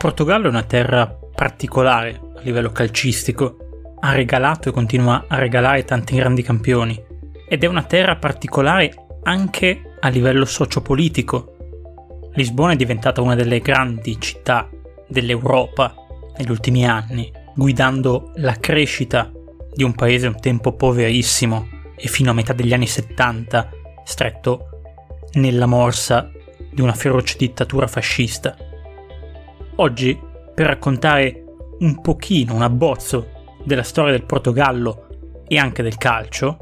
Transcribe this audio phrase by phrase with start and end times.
[0.00, 3.56] Portogallo è una terra particolare a livello calcistico,
[4.00, 6.98] ha regalato e continua a regalare tanti grandi campioni
[7.46, 11.54] ed è una terra particolare anche a livello sociopolitico.
[12.32, 14.70] Lisbona è diventata una delle grandi città
[15.06, 15.94] dell'Europa
[16.38, 19.30] negli ultimi anni, guidando la crescita
[19.70, 23.68] di un paese un tempo poverissimo e fino a metà degli anni 70
[24.02, 24.80] stretto
[25.32, 26.30] nella morsa
[26.72, 28.56] di una feroce dittatura fascista.
[29.80, 30.18] Oggi,
[30.54, 31.42] per raccontare
[31.78, 35.06] un pochino, un abbozzo della storia del Portogallo
[35.48, 36.58] e anche del calcio,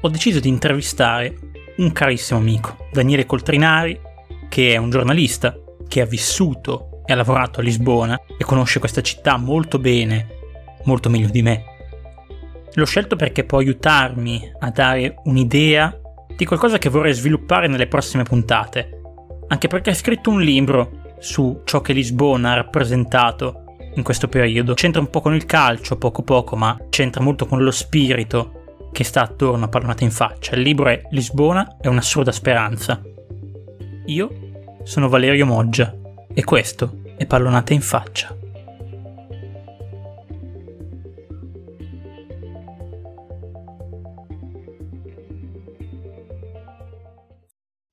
[0.00, 1.32] ho deciso di intervistare
[1.76, 4.00] un carissimo amico, Daniele Coltrinari,
[4.48, 9.00] che è un giornalista che ha vissuto e ha lavorato a Lisbona e conosce questa
[9.00, 10.26] città molto bene,
[10.86, 11.64] molto meglio di me.
[12.72, 15.96] L'ho scelto perché può aiutarmi a dare un'idea
[16.36, 19.02] di qualcosa che vorrei sviluppare nelle prossime puntate,
[19.46, 24.74] anche perché ha scritto un libro su ciò che Lisbona ha rappresentato in questo periodo.
[24.74, 29.04] C'entra un po' con il calcio, poco poco, ma c'entra molto con lo spirito che
[29.04, 30.56] sta attorno a Pallonata in faccia.
[30.56, 33.00] Il libro è Lisbona è un'assurda speranza.
[34.06, 34.30] Io
[34.82, 35.94] sono Valerio Moggia
[36.32, 38.39] e questo è Pallonata in faccia.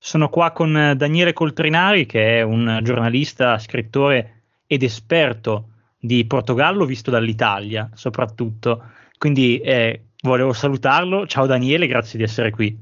[0.08, 6.86] Sono qua con eh, Daniele Coltrinari, che è un giornalista, scrittore ed esperto di Portogallo,
[6.86, 8.86] visto dall'Italia soprattutto.
[9.17, 11.27] Quindi eh, volevo salutarlo.
[11.27, 12.73] Ciao Daniele, grazie di essere qui.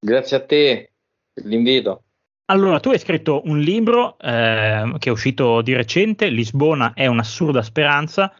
[0.00, 0.90] Grazie a te
[1.32, 2.02] per l'invito.
[2.46, 7.62] Allora, tu hai scritto un libro eh, che è uscito di recente, Lisbona è un'assurda
[7.62, 8.34] speranza.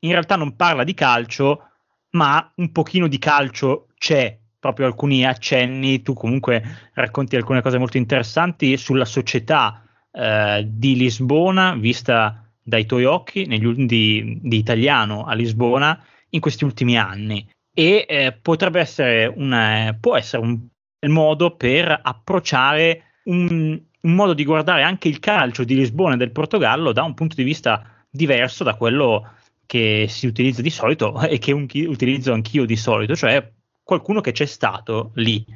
[0.00, 1.62] In realtà non parla di calcio,
[2.10, 7.98] ma un pochino di calcio c'è proprio alcuni accenni, tu comunque racconti alcune cose molto
[7.98, 15.34] interessanti sulla società eh, di Lisbona vista dai tuoi occhi negli, di, di, italiano a
[15.34, 17.48] Lisbona in questi ultimi anni.
[17.72, 20.66] E eh, potrebbe essere un, può essere un
[21.06, 26.32] modo per approcciare un, un modo di guardare anche il calcio di Lisbona e del
[26.32, 29.30] Portogallo da un punto di vista diverso da quello
[29.66, 33.52] che si utilizza di solito e che un, utilizzo anch'io di solito, cioè
[33.86, 35.46] qualcuno che c'è stato lì.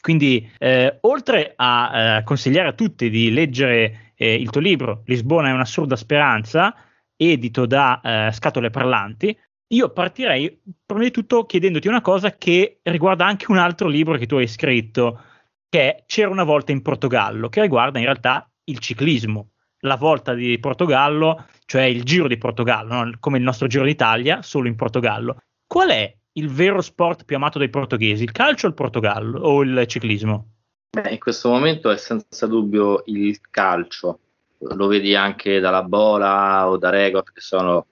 [0.00, 5.48] Quindi, eh, oltre a eh, consigliare a tutti di leggere eh, il tuo libro Lisbona
[5.48, 6.74] è un'assurda speranza,
[7.14, 13.26] edito da eh, Scatole Parlanti, io partirei prima di tutto chiedendoti una cosa che riguarda
[13.26, 15.20] anche un altro libro che tu hai scritto,
[15.68, 19.50] che è C'era una volta in Portogallo, che riguarda in realtà il ciclismo,
[19.80, 23.12] la volta di Portogallo, cioè il giro di Portogallo, no?
[23.20, 25.36] come il nostro giro d'Italia, solo in Portogallo.
[25.66, 29.62] Qual è il vero sport più amato dai portoghesi, il calcio o il Portogallo o
[29.62, 30.48] il ciclismo?
[30.90, 34.20] Beh, in questo momento è senza dubbio il calcio,
[34.58, 37.86] lo vedi anche dalla Bola o da Regot che sono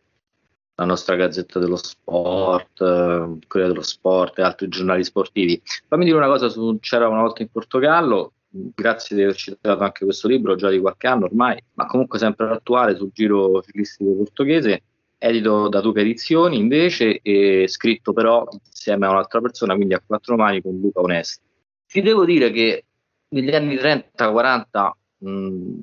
[0.75, 5.61] la nostra gazzetta dello sport, eh, quella dello sport e altri giornali sportivi.
[5.89, 10.05] Fammi dire una cosa su C'era una volta in Portogallo, grazie di aver citato anche
[10.05, 14.83] questo libro già di qualche anno ormai, ma comunque sempre attuale sul giro ciclistico portoghese
[15.23, 20.37] edito da Duca Edizioni invece e scritto però insieme a un'altra persona, quindi a quattro
[20.37, 21.41] mani con Luca Onesti.
[21.87, 22.85] Ti devo dire che
[23.29, 24.91] negli anni 30-40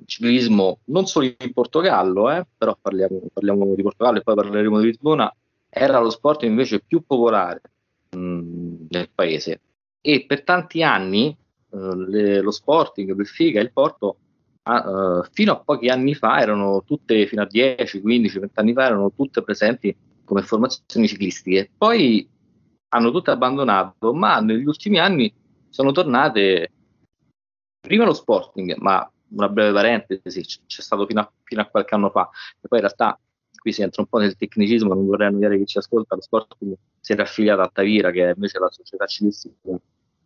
[0.06, 4.86] ciclismo, non solo in Portogallo, eh, però parliamo, parliamo, di Portogallo e poi parleremo di
[4.88, 5.34] Lisbona,
[5.70, 7.62] era lo sport invece più popolare
[8.10, 9.62] mh, nel paese
[10.02, 11.36] e per tanti anni
[11.70, 14.18] uh, le, lo Sporting, il Figa il Porto
[14.78, 18.86] uh, fino a pochi anni fa erano tutte, fino a 10, 15, 20 anni fa,
[18.86, 21.72] erano tutte presenti come formazioni ciclistiche.
[21.76, 22.28] Poi
[22.90, 25.34] hanno tutte abbandonato, ma negli ultimi anni
[25.70, 26.72] sono tornate
[27.80, 32.10] prima lo Sporting, ma una breve parentesi, c'è stato fino a, fino a qualche anno
[32.10, 32.30] fa,
[32.62, 33.20] e poi in realtà
[33.60, 36.76] qui si entra un po' nel tecnicismo, non vorrei annoiare chi ci ascolta, lo Sporting
[37.00, 39.80] si era affiliato a Tavira, che è invece la società ciclistica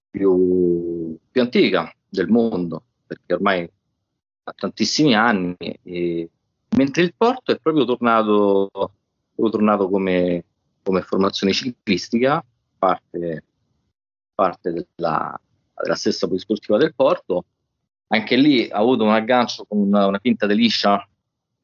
[0.09, 3.69] più, più antica del mondo, perché ormai
[4.51, 6.29] tantissimi anni, e,
[6.75, 10.43] mentre il Porto è proprio tornato, proprio tornato come,
[10.83, 12.43] come, formazione ciclistica,
[12.77, 13.43] parte,
[14.35, 15.39] parte della,
[15.81, 17.45] della stessa polisportiva del Porto.
[18.07, 21.07] Anche lì ha avuto un aggancio con una, una Quinta de Liscia,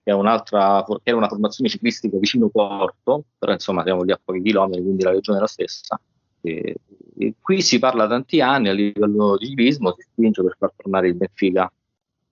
[0.02, 4.82] che che era una formazione ciclistica vicino Porto, però insomma siamo lì a pochi chilometri,
[4.82, 6.00] quindi la regione è la stessa.
[6.42, 6.76] E,
[7.18, 11.10] e qui si parla tanti anni a livello di ciclismo, si spinge per far tornare
[11.10, 11.72] il Benfica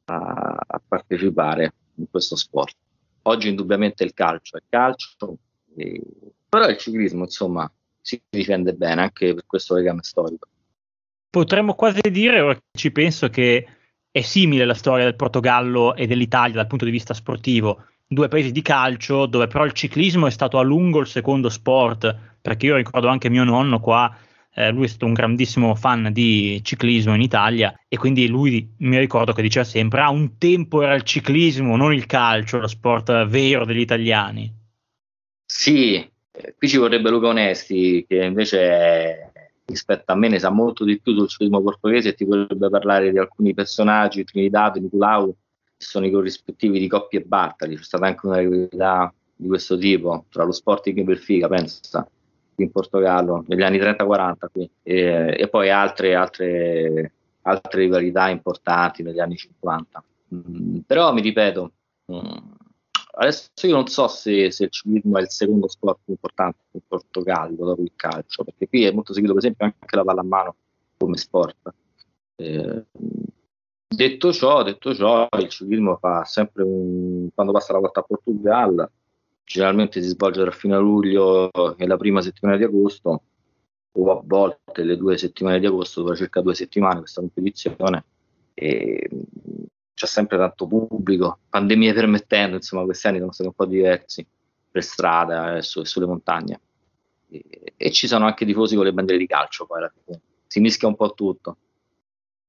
[0.08, 2.76] a, a partecipare in questo sport.
[3.24, 5.38] Oggi indubbiamente il calcio è calcio,
[5.76, 6.02] e,
[6.48, 7.70] però il ciclismo insomma
[8.02, 10.48] si difende bene anche per questo legame storico.
[11.30, 13.68] Potremmo quasi dire, ora ci penso, che
[14.10, 17.84] è simile la storia del Portogallo e dell'Italia dal punto di vista sportivo.
[18.08, 22.16] due paesi di calcio dove però il ciclismo è stato a lungo il secondo sport,
[22.42, 24.16] perché io ricordo anche mio nonno qua,
[24.58, 28.98] eh, lui è stato un grandissimo fan di ciclismo in Italia e quindi lui mi
[28.98, 33.28] ricordo che diceva sempre, ah un tempo era il ciclismo, non il calcio, lo sport
[33.28, 34.52] vero degli italiani.
[35.46, 39.32] Sì, eh, qui ci vorrebbe Luca Onesti che invece
[39.66, 43.12] rispetto a me ne sa molto di più sul ciclismo portoghese e ti potrebbe parlare
[43.12, 45.36] di alcuni personaggi, Trinidad, Nicolau,
[45.78, 47.76] che sono i corrispettivi di Coppi e Bartali.
[47.76, 52.10] C'è stata anche una rivalità di questo tipo tra lo Sporting e Benfica, pensa,
[52.58, 57.12] in Portogallo, negli anni 30-40 qui, e, e, poi altre, altre,
[57.44, 60.04] altre, rivalità importanti negli anni 50.
[60.36, 61.72] Mm, però mi ripeto,
[62.12, 62.38] mm,
[63.20, 66.82] adesso io non so se, se, il ciclismo è il secondo sport più importante in
[66.88, 70.56] Portogallo dopo il calcio, perché qui è molto seguito per esempio anche la pallamano
[70.98, 71.74] come sport.
[72.36, 72.86] Eh,
[73.88, 78.92] detto, ciò, detto ciò, il ciclismo fa sempre un, quando passa la volta a Portogallo,
[79.48, 83.22] generalmente si svolge tra fine luglio e la prima settimana di agosto,
[83.94, 88.04] o a volte le due settimane di agosto, dura circa due settimane questa competizione.
[88.54, 89.10] E
[89.94, 94.28] c'è sempre tanto pubblico, pandemie permettendo, insomma questi anni sono stati un po' diversi
[94.70, 96.60] per strada e, su, sulle montagne.
[97.30, 100.60] E, e, ci sono anche tifosi con le bandiere di calcio, poi alla fine si
[100.60, 101.58] mischia un po' tutto.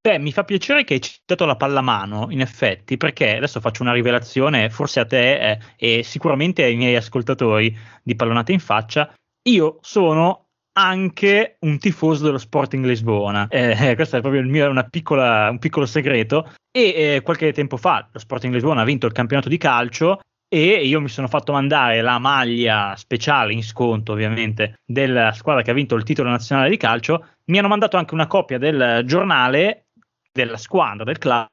[0.01, 3.91] Beh, mi fa piacere che hai citato la pallamano, in effetti, perché adesso faccio una
[3.91, 9.13] rivelazione, forse a te eh, e sicuramente ai miei ascoltatori di Pallonate in faccia.
[9.49, 10.49] Io sono
[10.79, 13.47] anche un tifoso dello Sporting Lisbona.
[13.49, 16.49] Eh, questo è proprio mio, piccola, un piccolo segreto.
[16.71, 20.21] E eh, qualche tempo fa lo Sporting Lisbona ha vinto il campionato di calcio
[20.51, 25.71] e io mi sono fatto mandare la maglia speciale in sconto, ovviamente, della squadra che
[25.71, 27.25] ha vinto il titolo nazionale di calcio.
[27.45, 29.88] Mi hanno mandato anche una copia del giornale
[30.31, 31.47] della squadra, del club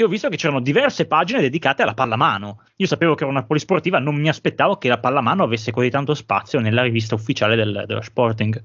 [0.00, 2.62] e ho visto che c'erano diverse pagine dedicate alla pallamano.
[2.76, 6.14] Io sapevo che era una polisportiva, non mi aspettavo che la pallamano avesse così tanto
[6.14, 8.62] spazio nella rivista ufficiale del, dello Sporting.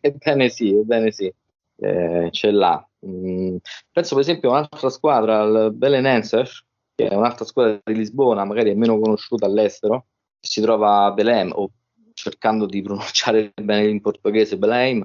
[0.00, 1.32] Ebbene sì, ebbene sì,
[1.76, 2.88] eh, ce l'ha.
[3.06, 3.56] Mm,
[3.90, 6.64] penso per esempio a un'altra squadra, il Belenenses,
[6.94, 10.06] che è un'altra squadra di Lisbona, magari è meno conosciuta all'estero,
[10.38, 11.70] si trova a Belém, o
[12.12, 15.04] cercando di pronunciare bene in portoghese Belém,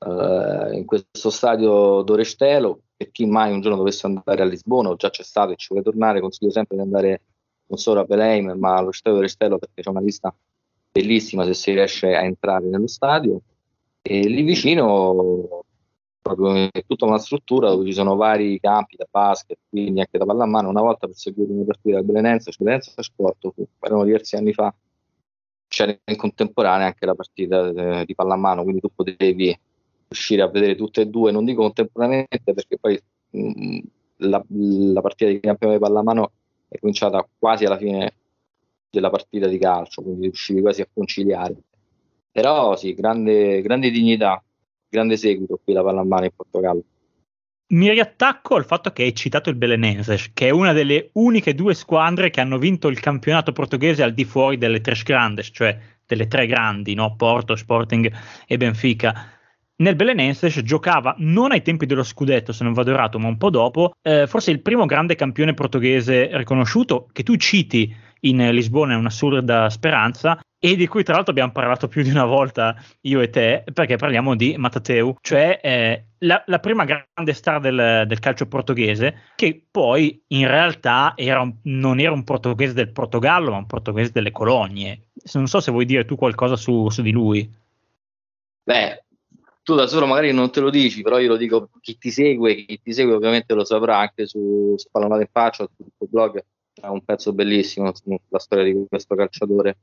[0.00, 4.96] eh, in questo stadio d'Orestelo, per chi mai un giorno dovesse andare a Lisbona o
[4.96, 7.22] già c'è stato e ci vuole tornare, consiglio sempre di andare
[7.66, 10.34] non solo a Belém ma allo Stadio del Restello perché c'è una vista
[10.92, 13.40] bellissima se si riesce a entrare nello stadio
[14.02, 15.64] e lì vicino
[16.20, 20.24] proprio è tutta una struttura dove ci sono vari campi da basket, quindi anche da
[20.24, 20.68] pallamano.
[20.68, 24.72] Una volta per seguire una partita del Belenense, cioè Belenense Sport, erano diversi anni fa,
[25.68, 29.58] c'era in contemporanea anche la partita eh, di pallamano, quindi tu potevi
[30.10, 33.78] riuscire a vedere tutte e due, non dico contemporaneamente perché poi mh, mm,
[34.16, 36.32] la, la, partita di campione di pallamano
[36.68, 38.12] è cominciata quasi alla fine
[38.90, 41.54] della partita di calcio, quindi riuscivi quasi a conciliare.
[42.32, 44.42] Però sì, grande, grande dignità,
[44.88, 46.82] grande seguito qui la pallamano in Portogallo.
[47.68, 51.74] Mi riattacco al fatto che hai citato il Belenenses, che è una delle uniche due
[51.74, 56.26] squadre che hanno vinto il campionato portoghese al di fuori delle tre grandes, cioè delle
[56.26, 57.14] tre grandi, no?
[57.14, 58.12] Porto, Sporting
[58.48, 59.38] e Benfica
[59.80, 63.50] nel Belenenses giocava non ai tempi dello scudetto, se non vado errato, ma un po'
[63.50, 68.96] dopo, eh, forse il primo grande campione portoghese riconosciuto che tu citi in Lisbona è
[68.96, 73.30] un'assurda speranza e di cui tra l'altro abbiamo parlato più di una volta io e
[73.30, 78.46] te perché parliamo di Matateu, cioè eh, la, la, prima grande star del, del, calcio
[78.46, 83.66] portoghese che poi in realtà era un, non era un portoghese del Portogallo ma un
[83.66, 85.08] portoghese delle colonie.
[85.32, 87.50] Non so se vuoi dire tu qualcosa su, su di lui.
[88.62, 89.04] Beh,
[89.70, 92.56] tu da solo magari non te lo dici, però io lo dico chi ti segue,
[92.56, 96.88] chi ti segue ovviamente lo saprà anche su Spallonate in Faccia, sul tuo blog, c'è
[96.88, 99.78] un pezzo bellissimo sulla storia di questo calciatore.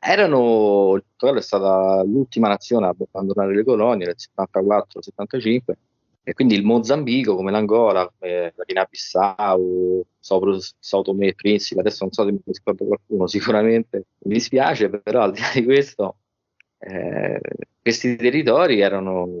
[0.00, 5.60] Erano, il Portogallo è stata l'ultima nazione a abbandonare le colonie nel 74-75
[6.22, 12.12] e quindi il Mozambico come l'Angola, come la Guinea-Bissau, Sao Tomé e Principe, adesso non
[12.14, 16.16] so se mi ricordo qualcuno sicuramente, mi dispiace, però al di là di questo
[16.78, 17.40] eh,
[17.82, 19.38] questi territori erano,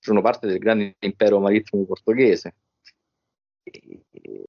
[0.00, 2.54] erano, parte del grande impero marittimo portoghese,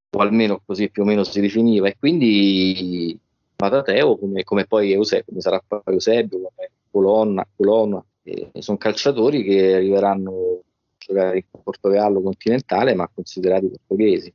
[0.10, 3.18] o almeno così più o meno si definiva, e quindi
[3.58, 9.44] Matateo, come, come poi Eusebio, come sarà poi Eusebio, come Colonna, Colonna eh, sono calciatori
[9.44, 10.62] che arriveranno a
[10.98, 14.34] giocare in Portogallo continentale, ma considerati portoghesi.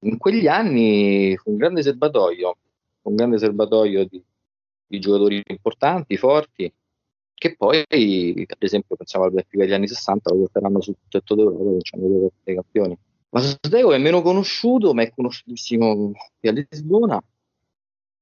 [0.00, 2.56] In quegli anni fu un grande serbatoio,
[3.02, 4.22] un grande serbatoio di,
[4.86, 6.72] di giocatori importanti, forti,
[7.34, 11.70] che poi, ad esempio, pensiamo al Benfica degli anni 60, lo porteranno sul tetto d'Europa,
[11.70, 12.96] vincendo due campioni.
[13.30, 17.22] Ma Sotego è meno conosciuto, ma è conosciutissimo qui a Lisbona.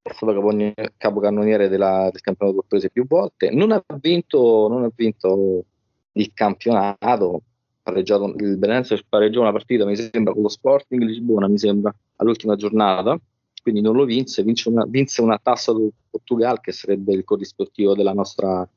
[0.03, 5.65] è stato capocannoniere della, del campionato portoghese più volte, non ha vinto, non ha vinto
[6.13, 7.43] il campionato,
[7.83, 12.57] pareggiato, il Benenzo pareggiò una partita, mi sembra, con lo Sporting Lisbona, mi sembra, all'ultima
[12.57, 13.19] giornata,
[13.63, 17.95] quindi non lo vinse, vinse una, vinse una tassa del Portugal che sarebbe il corrispettivo
[17.95, 18.69] della nostra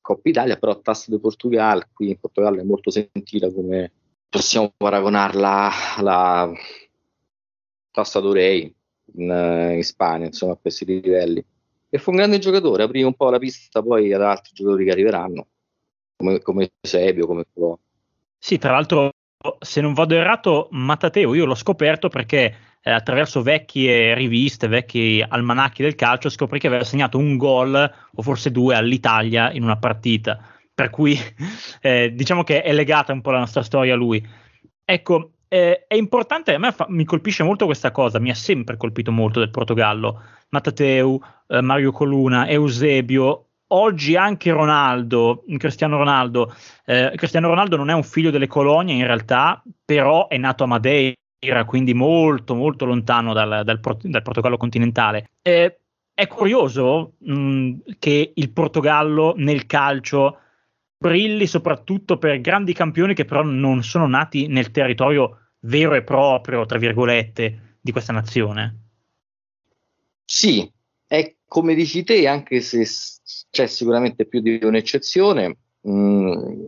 [0.00, 3.92] Coppa Italia, però tassa del Portugal qui in Portogallo è molto sentita come
[4.28, 6.52] possiamo paragonarla alla
[7.92, 8.74] tassa d'Orei
[9.14, 11.44] in, in Spagna, insomma a questi livelli.
[11.88, 14.90] E fu un grande giocatore, aprì un po' la pista poi ad altri giocatori che
[14.90, 15.46] arriveranno,
[16.16, 17.78] come, come Sebio, come Pro.
[18.38, 19.12] Sì, tra l'altro,
[19.58, 25.82] se non vado errato, Matateo io l'ho scoperto perché eh, attraverso vecchie riviste, vecchi almanacchi
[25.82, 30.40] del calcio, scoprì che aveva segnato un gol o forse due all'Italia in una partita.
[30.74, 31.18] Per cui
[31.80, 34.24] eh, diciamo che è legata un po' la nostra storia a lui.
[34.84, 38.76] Ecco, eh, è importante, a me fa, mi colpisce molto questa cosa, mi ha sempre
[38.76, 40.20] colpito molto del Portogallo.
[40.48, 46.54] Matateu, eh, Mario Coluna, Eusebio, oggi anche Ronaldo, Cristiano Ronaldo.
[46.84, 50.66] Eh, Cristiano Ronaldo non è un figlio delle colonie in realtà, però è nato a
[50.66, 55.30] Madeira, quindi molto molto lontano dal, dal, dal Portogallo continentale.
[55.42, 55.78] Eh,
[56.14, 60.38] è curioso mh, che il Portogallo nel calcio
[60.98, 66.64] brilli soprattutto per grandi campioni che però non sono nati nel territorio vero e proprio,
[66.64, 68.76] tra virgolette, di questa nazione.
[70.24, 70.70] Sì,
[71.06, 72.86] è come dici te, anche se
[73.50, 76.64] c'è sicuramente più di un'eccezione, mh, mm,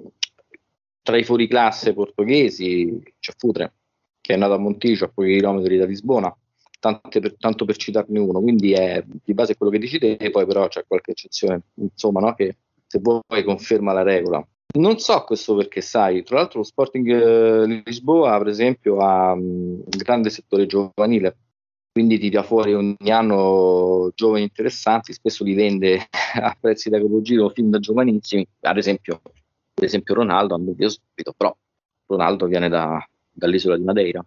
[1.03, 3.75] tra i fuoriclasse portoghesi c'è Futre,
[4.21, 6.35] che è nato a Montijo, a pochi chilometri da Lisbona,
[6.81, 10.85] per, tanto per citarne uno, quindi è di base quello che dici poi però c'è
[10.87, 12.35] qualche eccezione, insomma, no?
[12.35, 14.47] che se vuoi conferma la regola.
[14.77, 19.83] Non so questo perché, sai, tra l'altro lo Sporting eh, Lisboa, per esempio, ha un
[19.87, 21.37] grande settore giovanile,
[21.95, 26.09] quindi ti dà fuori ogni anno giovani interessanti, spesso li vende
[26.43, 31.57] a prezzi da capogiro fin da giovanissimi, ad esempio, ad esempio Ronaldo, detto subito, però
[32.07, 32.99] Ronaldo viene da,
[33.31, 34.27] dall'isola di Madeira.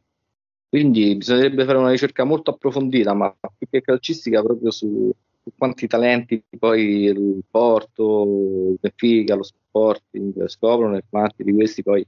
[0.69, 5.11] Quindi bisognerebbe fare una ricerca molto approfondita, ma più che calcistica, proprio su,
[5.43, 11.83] su quanti talenti poi il Porto, il Benfica, lo Sporting scoprono e quanti di questi
[11.83, 12.07] poi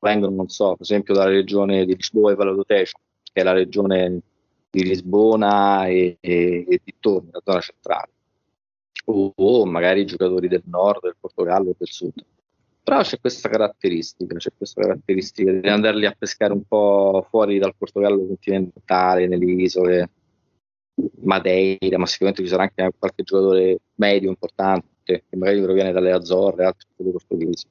[0.00, 4.22] vengono, non so, per esempio dalla regione di Lisboa e Valladolid, che è la regione
[4.70, 8.10] di Lisbona e, e, e dintorni, la zona centrale,
[9.06, 12.24] o, o, magari giocatori del nord, del Portogallo o del sud.
[12.82, 17.74] Però c'è questa caratteristica, c'è questa caratteristica di andarli a pescare un po' fuori dal
[17.76, 20.10] Portogallo continentale, nelle isole,
[21.22, 26.64] Madeira, ma sicuramente ci sarà anche qualche giocatore medio importante che magari proviene dalle Azzorre,
[26.64, 27.66] altri portoghesi.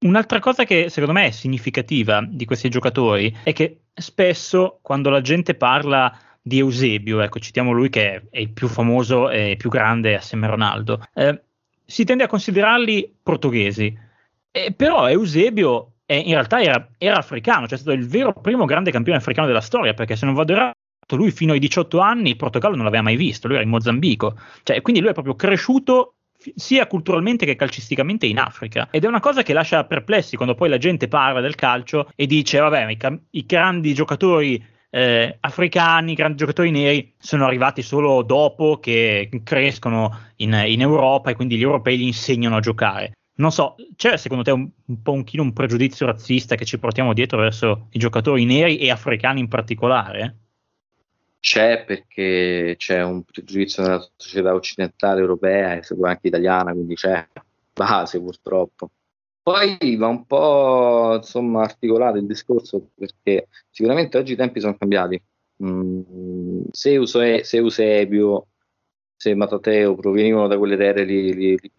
[0.00, 5.20] Un'altra cosa che secondo me è significativa di questi giocatori è che spesso quando la
[5.20, 10.14] gente parla di Eusebio, ecco, citiamo lui che è il più famoso e più grande
[10.16, 11.42] assieme a Ronaldo, eh,
[11.84, 13.96] si tende a considerarli portoghesi.
[14.50, 18.66] Eh, però Eusebio è, in realtà era, era, africano, cioè è stato il vero primo
[18.66, 20.76] grande campione africano della storia, perché se non vado errato
[21.16, 24.38] lui fino ai 18 anni il Portogallo non l'aveva mai visto, lui era in Mozambico,
[24.62, 26.17] cioè, quindi lui è proprio cresciuto
[26.56, 28.88] sia culturalmente che calcisticamente in Africa.
[28.90, 32.26] Ed è una cosa che lascia perplessi quando poi la gente parla del calcio e
[32.26, 38.78] dice: Vabbè, i, i grandi giocatori eh, africani, grandi giocatori neri sono arrivati solo dopo
[38.78, 43.12] che crescono in, in, Europa e quindi gli europei gli insegnano a giocare.
[43.36, 47.12] Non so, c'è secondo te un, un po' un, un pregiudizio razzista che ci portiamo
[47.12, 50.47] dietro verso i giocatori neri e africani in particolare?
[51.40, 57.26] C'è perché c'è un pregiudizio nella società occidentale europea e secondo anche italiana, quindi c'è
[57.72, 58.90] base purtroppo.
[59.42, 65.22] Poi va un po' insomma articolato il discorso perché sicuramente oggi i tempi sono cambiati.
[65.62, 68.48] Mm, se, Euse, se Eusebio,
[69.16, 71.72] se Matateo provenivano da quelle terre li, li, li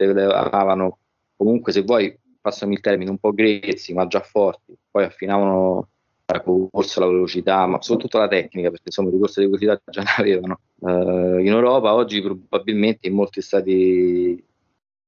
[1.36, 5.90] comunque se vuoi, passami il termine, un po' grezzi ma già forti, poi affinavano
[6.34, 10.02] la corsa, la velocità, ma soprattutto la tecnica, perché insomma di corsa di velocità già
[10.02, 10.60] ne avevano.
[10.80, 14.42] Uh, in Europa oggi probabilmente in molti stati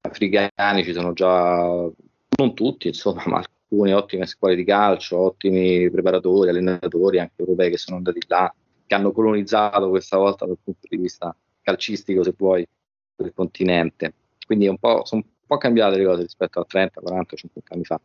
[0.00, 1.90] africani ci sono già,
[2.36, 7.78] non tutti insomma, ma alcune ottime scuole di calcio, ottimi preparatori, allenatori anche europei che
[7.78, 8.52] sono andati là,
[8.86, 12.66] che hanno colonizzato questa volta dal punto di vista calcistico, se vuoi,
[13.14, 14.14] del continente.
[14.44, 18.00] Quindi sono un po' cambiate le cose rispetto a 30, 40, 50 anni fa.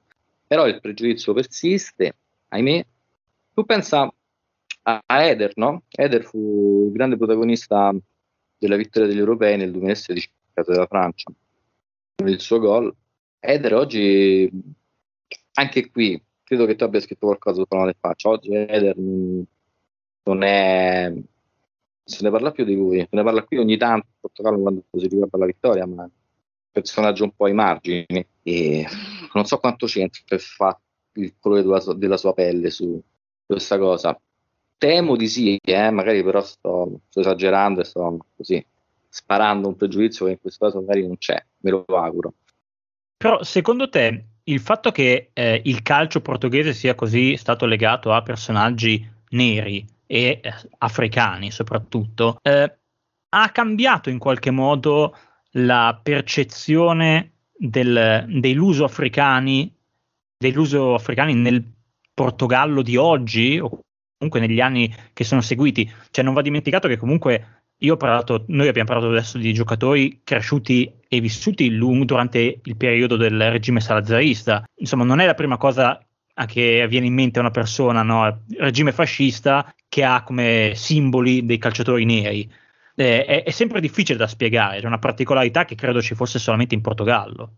[0.46, 2.16] Però il pregiudizio persiste,
[2.50, 2.86] ahimè,
[3.58, 4.08] tu pensa
[4.84, 5.82] a, Eder, no?
[5.90, 7.92] Eder fu il grande protagonista
[8.56, 11.32] della vittoria degli europei nel 2016 della Francia
[12.16, 12.96] con il suo gol.
[13.40, 14.48] Eder oggi,
[15.54, 18.30] anche qui, credo che tu abbia scritto qualcosa sulla mano faccia.
[18.30, 21.12] Oggi Eder non è,
[22.04, 24.84] se ne parla più di lui, se ne parla qui ogni tanto, in Portogallo quando
[24.92, 26.12] si riguarda la vittoria, ma un
[26.72, 28.86] personaggio un po' ai margini e
[29.34, 30.82] non so quanto c'entra il, fatto,
[31.14, 33.02] il colore della sua, della sua, pelle su
[33.48, 34.20] questa cosa.
[34.78, 38.64] Temo di sì, eh, magari però sto, sto esagerando e sto così
[39.10, 42.34] sparando un pregiudizio che in questo caso magari non c'è, me lo auguro.
[43.18, 48.22] Però secondo te il fatto che eh, il calcio portoghese sia così stato legato a
[48.22, 52.78] personaggi neri e eh, africani soprattutto, eh,
[53.30, 55.16] ha cambiato in qualche modo
[55.52, 59.74] la percezione del, dei luso-africani,
[60.38, 61.64] dei luso-africani nel
[62.18, 63.82] Portogallo di oggi o
[64.18, 65.88] comunque negli anni che sono seguiti.
[66.10, 70.22] Cioè non va dimenticato che comunque io ho parlato, noi abbiamo parlato adesso di giocatori
[70.24, 74.64] cresciuti e vissuti lungo durante il periodo del regime salazarista.
[74.78, 76.04] Insomma, non è la prima cosa
[76.48, 78.46] che viene in mente una persona, no?
[78.58, 82.52] Regime fascista che ha come simboli dei calciatori neri.
[82.96, 86.74] Eh, è, è, sempre difficile da spiegare, è una particolarità che credo ci fosse solamente
[86.74, 87.58] in Portogallo.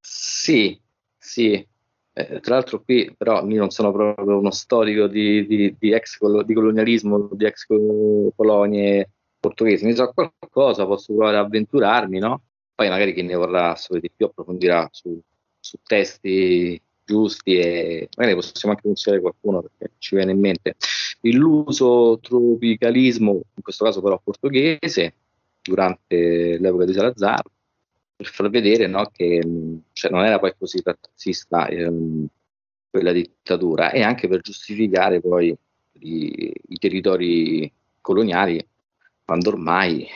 [0.00, 0.76] Sì,
[1.16, 1.64] sì.
[2.12, 6.18] Eh, tra l'altro qui però io non sono proprio uno storico di, di, di ex
[6.44, 12.42] di colonialismo, di ex colonie portoghesi, ne so qualcosa, posso provare a avventurarmi, no?
[12.74, 15.18] Poi magari chi ne vorrà sapere di più approfondirà su,
[15.58, 20.76] su testi giusti e magari possiamo anche consigliare qualcuno perché ci viene in mente
[21.22, 25.14] l'uso tropicalismo, in questo caso però portoghese,
[25.62, 27.42] durante l'epoca di Salazar,
[28.20, 29.40] per far vedere no, che
[29.92, 32.26] cioè, non era poi così razzista ehm,
[32.90, 35.56] quella dittatura e anche per giustificare poi
[36.00, 37.72] i, i territori
[38.02, 38.62] coloniali
[39.24, 40.06] quando ormai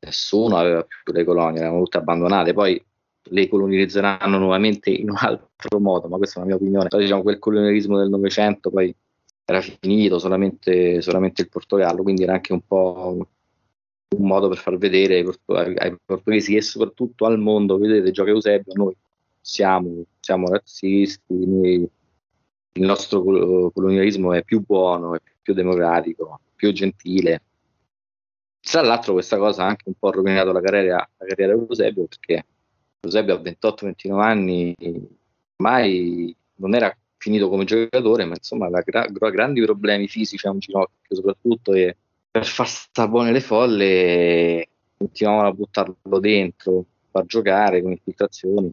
[0.00, 2.84] nessuno aveva più le colonie, erano tutte abbandonate, poi
[3.22, 6.88] le colonizzeranno nuovamente in un altro modo, ma questa è la mia opinione.
[6.88, 8.94] Però, diciamo, quel colonialismo del Novecento poi
[9.46, 13.28] era finito, solamente, solamente, il Portogallo, quindi era anche un po'
[14.16, 18.72] un modo per far vedere ai, ai portoghesi e soprattutto al mondo, vedete Gioca Eusebio,
[18.74, 18.96] noi
[19.40, 21.88] siamo, siamo razzisti, noi,
[22.76, 27.42] il nostro colonialismo è più buono, è più democratico, più gentile,
[28.64, 32.06] tra l'altro questa cosa ha anche un po' rovinato la carriera, la carriera di Eusebio
[32.06, 32.46] perché
[33.00, 34.74] Eusebio a 28-29 anni
[35.56, 40.58] mai non era finito come giocatore, ma insomma aveva gra- grandi problemi fisici a un
[40.58, 41.96] ginocchio soprattutto e
[42.34, 48.72] per far sta buone le folle continuavano a buttarlo dentro, far giocare con infiltrazioni.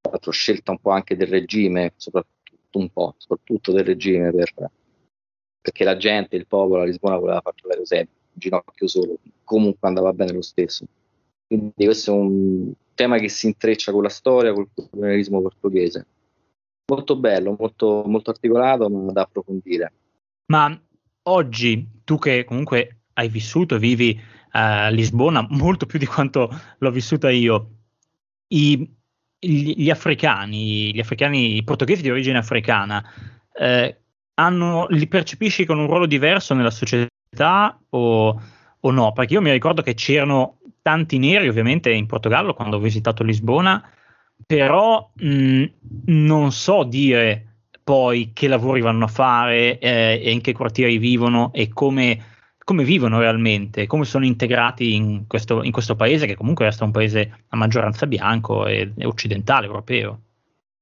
[0.00, 4.70] Tra l'altro scelta un po' anche del regime, soprattutto un po', soprattutto del regime per,
[5.60, 10.14] perché la gente, il popolo a Lisbona voleva far giocare Eusebio ginocchio solo, comunque andava
[10.14, 10.86] bene lo stesso.
[11.46, 16.06] Quindi questo è un tema che si intreccia con la storia, col colonialismo portoghese.
[16.86, 19.92] Molto bello, molto, molto articolato, ma da approfondire.
[20.46, 20.80] Ma
[21.28, 24.20] oggi, tu che comunque hai vissuto e vivi
[24.52, 27.70] a Lisbona molto più di quanto l'ho vissuta io,
[28.48, 28.90] i,
[29.38, 33.04] gli, gli, africani, gli africani, i portoghesi di origine africana,
[33.52, 34.00] eh,
[34.34, 38.42] hanno, li percepisci con un ruolo diverso nella società o,
[38.80, 39.12] o no?
[39.12, 43.86] Perché io mi ricordo che c'erano tanti neri ovviamente in Portogallo quando ho visitato Lisbona,
[44.46, 45.64] però mh,
[46.06, 47.47] non so dire
[47.88, 52.22] poi che lavori vanno a fare eh, e in che quartieri vivono e come,
[52.62, 56.90] come, vivono realmente, come sono integrati in questo, in questo, paese che comunque resta un
[56.90, 60.20] paese a maggioranza bianco e, e occidentale, europeo.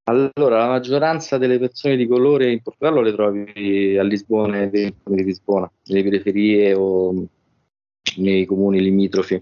[0.09, 5.71] Allora, la maggioranza delle persone di colore in Portogallo le trovi a Lisbona di Lisbona,
[5.85, 7.25] nelle periferie o
[8.17, 9.41] nei comuni limitrofi.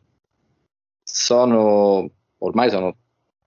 [1.03, 2.95] Sono, ormai sono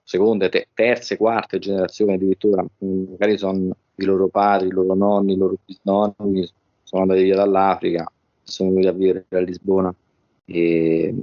[0.01, 5.37] seconde, te, terze, quarte generazioni addirittura, magari sono i loro padri, i loro nonni, i
[5.37, 6.47] loro bisnonni,
[6.83, 8.09] sono andati via dall'Africa,
[8.43, 9.93] sono venuti a vivere a Lisbona.
[10.45, 11.13] E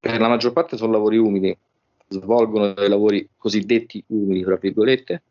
[0.00, 1.56] per la maggior parte sono lavori umili,
[2.08, 5.22] svolgono dei lavori cosiddetti umili, tra virgolette,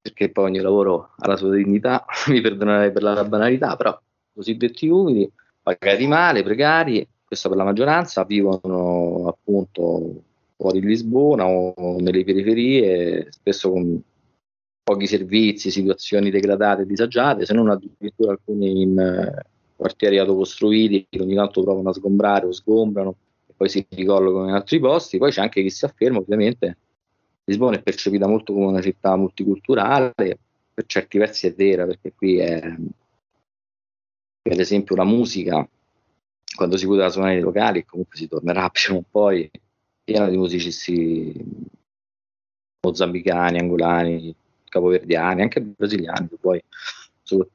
[0.00, 3.98] perché poi ogni lavoro ha la sua dignità, mi perdonerei per la banalità, però
[4.34, 5.30] cosiddetti umili,
[5.62, 10.22] pagati male, precari, questo per la maggioranza, vivono appunto
[10.56, 14.02] fuori Lisbona o nelle periferie, spesso con
[14.82, 21.20] pochi servizi, situazioni degradate e disagiate, se non addirittura alcuni in eh, quartieri autocostruiti che
[21.20, 23.16] ogni tanto provano a sgombrare o sgombrano
[23.62, 26.78] poi si ricollocano in altri posti, poi c'è anche chi si afferma ovviamente.
[27.44, 32.38] Lisbona è percepita molto come una città multiculturale, per certi versi è vera, perché qui
[32.38, 32.60] è,
[34.42, 35.64] per esempio la musica,
[36.56, 39.48] quando si potrà suonare nei locali, comunque si tornerà prima o poi
[40.02, 41.32] pieno di musicisti
[42.80, 44.34] mozambicani, angolani,
[44.72, 46.62] capoverdiani, anche brasiliani, poi,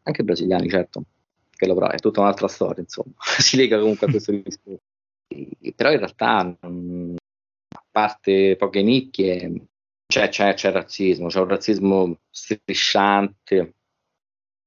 [0.03, 1.03] anche brasiliani certo,
[1.49, 4.81] che prova, è tutta un'altra storia, insomma, si lega comunque a questo discorso.
[5.75, 9.67] Però in realtà, a parte poche nicchie,
[10.05, 13.73] c'è, c'è, c'è razzismo, c'è un razzismo strisciante,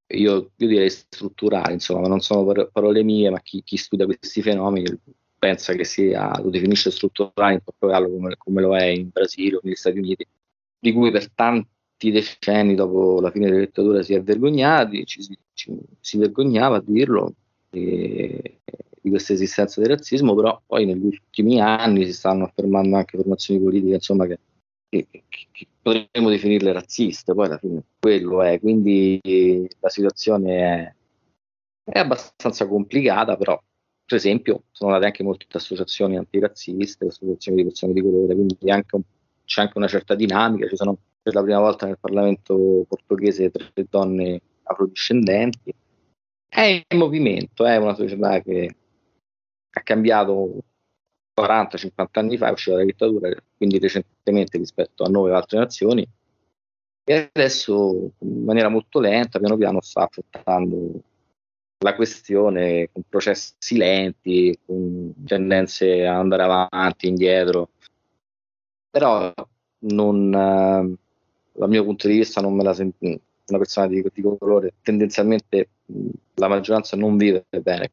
[0.09, 4.99] io, io, direi strutturale, insomma, non sono parole mie, ma chi, chi, studia questi fenomeni
[5.39, 9.61] pensa che sia, lo definisce strutturale in Portogallo come, come lo è in Brasile o
[9.63, 10.27] negli Stati Uniti,
[10.79, 11.69] di cui per tanti
[12.09, 15.21] decenni dopo la fine della dittatura si è vergognati, ci,
[15.53, 17.35] ci, si vergognava a dirlo
[17.71, 18.61] e,
[19.03, 23.61] di questa esistenza del razzismo, però poi negli ultimi anni si stanno affermando anche formazioni
[23.61, 24.39] politiche insomma, che,
[24.89, 29.21] che, che potremmo definirle razziste, poi alla fine quello è, quindi
[29.81, 30.95] la situazione è,
[31.93, 33.61] è abbastanza complicata, però
[34.05, 38.97] per esempio sono nate anche molte associazioni antirazziste, associazioni di persone di colore, quindi anche
[38.97, 39.03] un,
[39.45, 43.87] c'è anche una certa dinamica, ci sono per la prima volta nel Parlamento portoghese tre
[43.89, 45.75] donne afrodiscendenti,
[46.49, 48.75] è in movimento, è una società che
[49.71, 50.65] ha cambiato
[51.41, 56.07] 40-50 anni fa, è uscita dalla dittatura, quindi recentemente rispetto a nove altre nazioni,
[57.05, 61.03] e adesso in maniera molto lenta, piano piano sta affrontando
[61.83, 67.71] la questione con processi lenti, con tendenze ad andare avanti, indietro,
[68.91, 69.33] però
[69.87, 70.99] non,
[71.61, 75.69] dal mio punto di vista non me la sento una persona di, di colore tendenzialmente
[76.35, 77.91] la maggioranza non vive bene.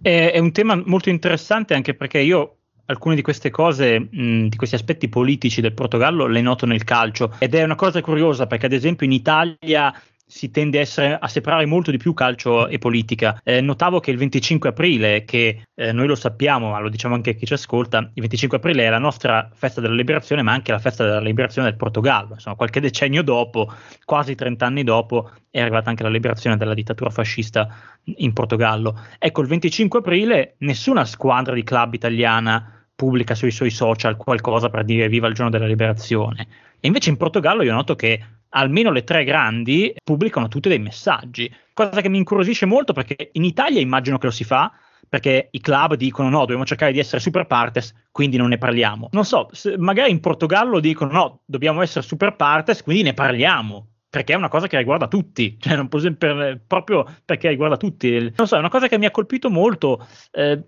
[0.00, 4.56] È, è un tema molto interessante anche perché io alcune di queste cose, mh, di
[4.56, 7.34] questi aspetti politici del Portogallo, le noto nel calcio.
[7.40, 9.92] Ed è una cosa curiosa perché ad esempio in Italia
[10.26, 13.40] si tende a, essere, a, separare molto di più calcio e politica.
[13.44, 17.30] Eh, notavo che il 25 aprile, che eh, noi lo sappiamo, ma lo diciamo anche
[17.30, 20.72] a chi ci ascolta, il 25 aprile è la nostra festa della liberazione, ma anche
[20.72, 22.34] la festa della liberazione del Portogallo.
[22.34, 23.72] Insomma, qualche decennio dopo,
[24.04, 27.68] quasi 30 anni dopo, è arrivata anche la liberazione dalla dittatura fascista
[28.16, 28.98] in Portogallo.
[29.18, 34.84] Ecco, il 25 aprile nessuna squadra di club italiana pubblica sui suoi social qualcosa per
[34.84, 36.46] dire viva il giorno della liberazione.
[36.80, 38.20] E invece in Portogallo io noto che
[38.56, 43.44] almeno le tre grandi pubblicano tutte dei messaggi, cosa che mi incuriosisce molto perché in
[43.44, 44.72] Italia immagino che lo si fa
[45.08, 49.10] perché i club dicono no, dobbiamo cercare di essere super partes, quindi non ne parliamo.
[49.12, 53.90] Non so, magari in Portogallo dicono no, dobbiamo essere super partes, quindi ne parliamo.
[54.10, 58.32] Perché è una cosa che riguarda tutti, cioè non per, proprio perché riguarda tutti.
[58.36, 60.04] Non so, è una cosa che mi ha colpito molto.
[60.32, 60.60] Eh,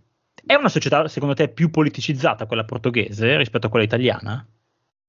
[0.44, 4.46] è una società, secondo te, più politicizzata quella portoghese rispetto a quella italiana?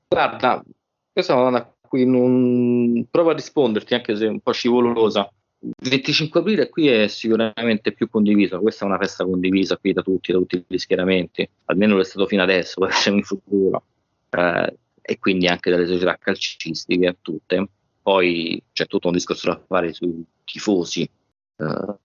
[0.07, 0.63] Guarda,
[1.11, 5.29] questa è una cui non provo a risponderti, anche se è un po' scivolosa.
[5.59, 10.03] Il 25 aprile qui è sicuramente più condiviso, questa è una festa condivisa qui da
[10.03, 13.83] tutti, da tutti gli schieramenti, almeno lo è stato fino adesso, poi siamo in futuro,
[14.29, 17.67] eh, e quindi anche dalle società calcistiche, tutte.
[18.01, 21.95] Poi c'è tutto un discorso da fare sui tifosi, eh,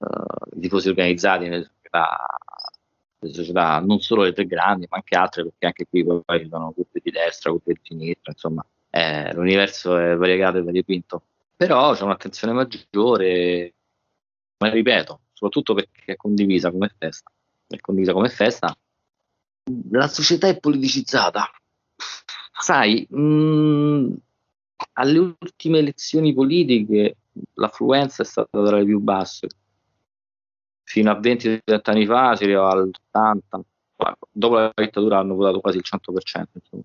[0.57, 2.17] i tifosi organizzati nelle società
[3.27, 6.49] le società, non solo le tre grandi, ma anche altre, perché anche qui poi ci
[6.49, 11.23] sono gruppi di destra, gruppi di sinistra, insomma, eh, l'universo è variegato e variopinto.
[11.57, 13.75] Però c'è un'attenzione maggiore,
[14.59, 17.31] ma ripeto, soprattutto perché è condivisa come festa.
[17.67, 18.77] È condivisa come festa.
[19.91, 21.49] La società è politicizzata.
[22.53, 24.13] Sai, mh, mm,
[24.95, 27.17] alle ultime elezioni politiche
[27.55, 29.47] l'affluenza è stata tra le più basse
[30.85, 33.61] fino a 20-30 anni fa si arrivava all'80,
[34.31, 36.83] dopo la dittatura hanno votato quasi il 100%, insomma.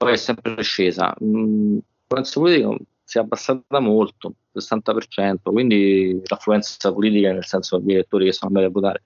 [0.00, 1.14] Poi è sempre scesa.
[1.22, 1.76] Mm,
[2.08, 8.24] l'affluenza politica si è abbassata molto, il 60%, quindi l'affluenza politica nel senso di elettori
[8.24, 9.02] che sono andati a votare.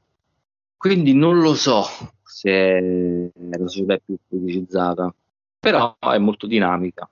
[0.77, 1.83] Quindi non lo so
[2.23, 5.13] se la società è più politicizzata,
[5.59, 7.11] però è molto dinamica.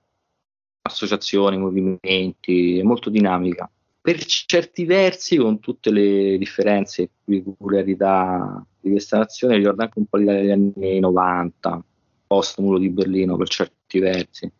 [0.83, 3.69] Associazioni, movimenti, è molto dinamica
[3.99, 10.05] per certi versi, con tutte le differenze e peculiarità di questa nazione, ricorda anche un
[10.05, 11.85] po' l'Italia degli anni 90,
[12.33, 14.51] post muro di Berlino per certi versi.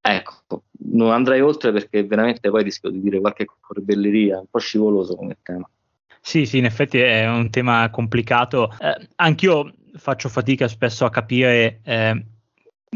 [0.00, 5.14] Ecco, non andrei oltre perché veramente poi rischio di dire qualche corbelleria, un po' scivoloso
[5.14, 5.68] come tema.
[6.20, 8.70] Sì, sì, in effetti è un tema complicato.
[8.78, 12.24] Eh, anch'io faccio fatica spesso a capire eh,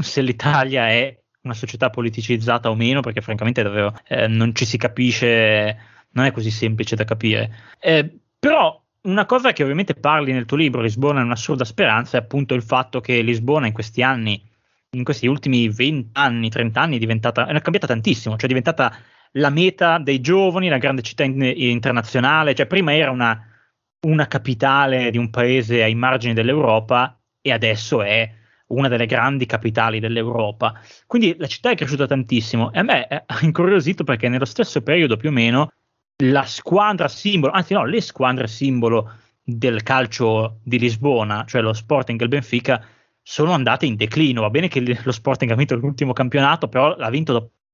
[0.00, 4.78] se l'Italia è una società politicizzata o meno, perché francamente davvero eh, non ci si
[4.78, 5.76] capisce,
[6.12, 7.50] non è così semplice da capire.
[7.78, 12.20] Eh, però una cosa che ovviamente parli nel tuo libro, Lisbona è un'assurda speranza, è
[12.20, 14.40] appunto il fatto che Lisbona in questi anni,
[14.90, 18.94] in questi ultimi 20 anni, 30 anni, è, diventata, è cambiata tantissimo, cioè è diventata
[19.32, 23.42] la meta dei giovani, la grande città in, internazionale, cioè prima era una,
[24.06, 28.30] una capitale di un paese ai margini dell'Europa e adesso è
[28.68, 30.78] una delle grandi capitali dell'Europa.
[31.06, 35.16] Quindi la città è cresciuta tantissimo e a me ha incuriosito perché nello stesso periodo
[35.16, 35.70] più o meno
[36.24, 42.20] la squadra simbolo, anzi no, le squadre simbolo del calcio di Lisbona, cioè lo Sporting
[42.20, 42.84] e il Benfica,
[43.22, 44.40] sono andate in declino.
[44.42, 47.32] Va bene che lo Sporting ha vinto l'ultimo campionato, però l'ha vinto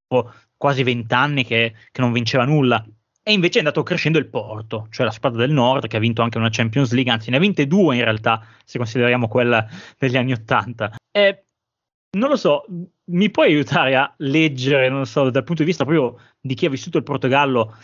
[0.09, 2.85] dopo quasi vent'anni che, che non vinceva nulla.
[3.27, 6.21] E invece è andato crescendo il Porto, cioè la squadra del Nord, che ha vinto
[6.21, 9.67] anche una Champions League, anzi ne ha vinte due in realtà, se consideriamo quella
[9.99, 10.95] degli anni Ottanta.
[12.17, 12.67] Non lo so,
[13.07, 16.71] mi puoi aiutare a leggere, non so, dal punto di vista proprio di chi ha
[16.71, 17.75] vissuto il Portogallo,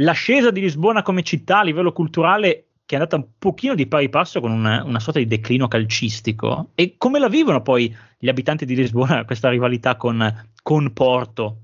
[0.00, 4.08] l'ascesa di Lisbona come città a livello culturale che è andata un pochino di pari
[4.08, 6.70] passo con una, una, sorta di declino calcistico.
[6.74, 11.56] E come la vivono poi gli abitanti di Lisbona questa rivalità con, con Porto?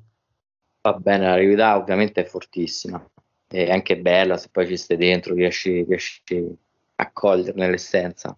[0.82, 3.02] Va bene, la rivalità ovviamente è fortissima,
[3.48, 6.22] è anche bella se poi ci stai dentro, riesci, riesci
[6.96, 8.36] a coglierne l'essenza.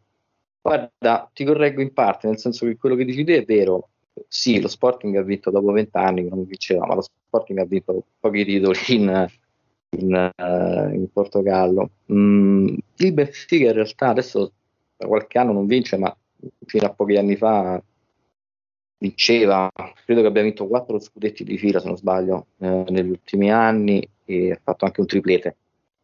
[0.60, 3.88] Guarda, ti correggo in parte, nel senso che quello che dici te è vero.
[4.28, 8.44] Sì, lo Sporting ha vinto dopo vent'anni, non vinceva, ma lo Sporting ha vinto pochi
[8.44, 9.28] titoli in,
[9.98, 11.90] in, uh, in Portogallo.
[12.12, 14.52] Mm, il Benfica in realtà adesso
[14.96, 16.14] da qualche anno non vince, ma
[16.64, 17.82] fino a pochi anni fa
[18.98, 19.70] vinceva,
[20.04, 24.06] credo che abbia vinto quattro scudetti di fila se non sbaglio eh, negli ultimi anni
[24.24, 25.56] e ha fatto anche un triplete,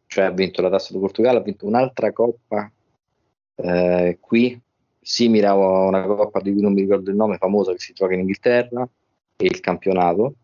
[0.07, 2.71] cioè ha vinto la tassa di Portogallo, ha vinto un'altra coppa
[3.55, 4.59] eh, qui,
[5.01, 8.13] simile a una coppa di cui non mi ricordo il nome, famosa che si gioca
[8.13, 8.87] in Inghilterra
[9.35, 10.35] e il campionato.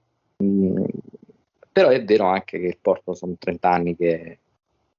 [0.44, 0.84] Mm,
[1.80, 4.40] però è vero anche che il Porto sono 30 anni che,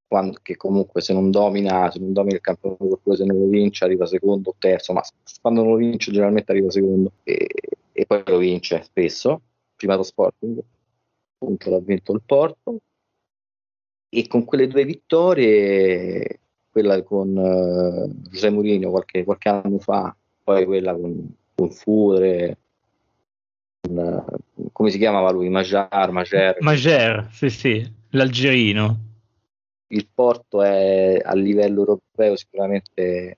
[0.09, 3.49] quando, che comunque se non domina, se non domina il campionato portoghese se non lo
[3.49, 5.03] vince arriva secondo o terzo, ma
[5.43, 7.13] quando non lo vince generalmente arriva secondo.
[7.23, 7.49] E,
[7.93, 9.43] e poi lo vince spesso,
[9.77, 10.59] prima lo Sporting,
[11.35, 12.79] appunto l'ha vinto il Porto.
[14.09, 16.41] E con quelle due vittorie,
[16.71, 22.57] quella con uh, José Mourinho qualche, qualche, anno fa, poi quella con, con Fure,
[24.73, 25.49] come si chiamava lui?
[25.49, 26.57] Majar, Mager.
[26.61, 29.09] Mager, sì, sì, l'algerino.
[29.89, 33.37] Il Porto è a livello europeo sicuramente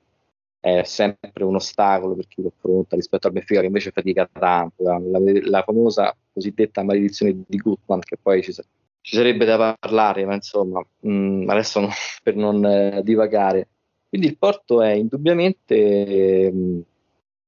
[0.63, 4.85] è sempre un ostacolo per chi lo affronta rispetto al Benfica che invece fatica tanto.
[4.85, 10.25] La, la, la famosa cosiddetta maledizione di Gutman che poi ci, ci sarebbe da parlare,
[10.25, 11.89] ma insomma, mh, mm, adesso no,
[12.23, 13.69] per non eh, divagare.
[14.09, 16.81] Quindi il Porto è indubbiamente, mh, mm,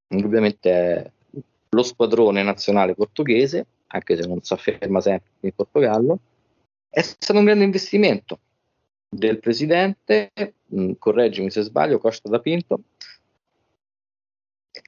[0.09, 1.11] indubbiamente è
[1.75, 6.19] lo squadrone nazionale portoghese, anche se non si afferma sempre in Portogallo,
[6.89, 8.39] è stato un grande investimento
[9.09, 10.33] del presidente,
[10.67, 12.81] mh, mm, correggimi se sbaglio, Costa da Pinto,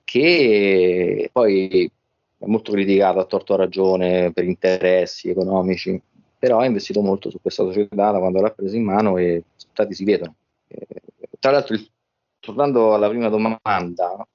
[0.04, 1.90] che poi
[2.38, 6.00] è molto criticato a torto a ragione per interessi economici,
[6.38, 9.44] però ha investito molto su questa società da quando l'ha presa in mano e i
[9.54, 10.34] risultati si vedono.
[10.68, 10.86] Eh,
[11.38, 11.76] tra l'altro,
[12.40, 14.26] tornando alla prima domanda,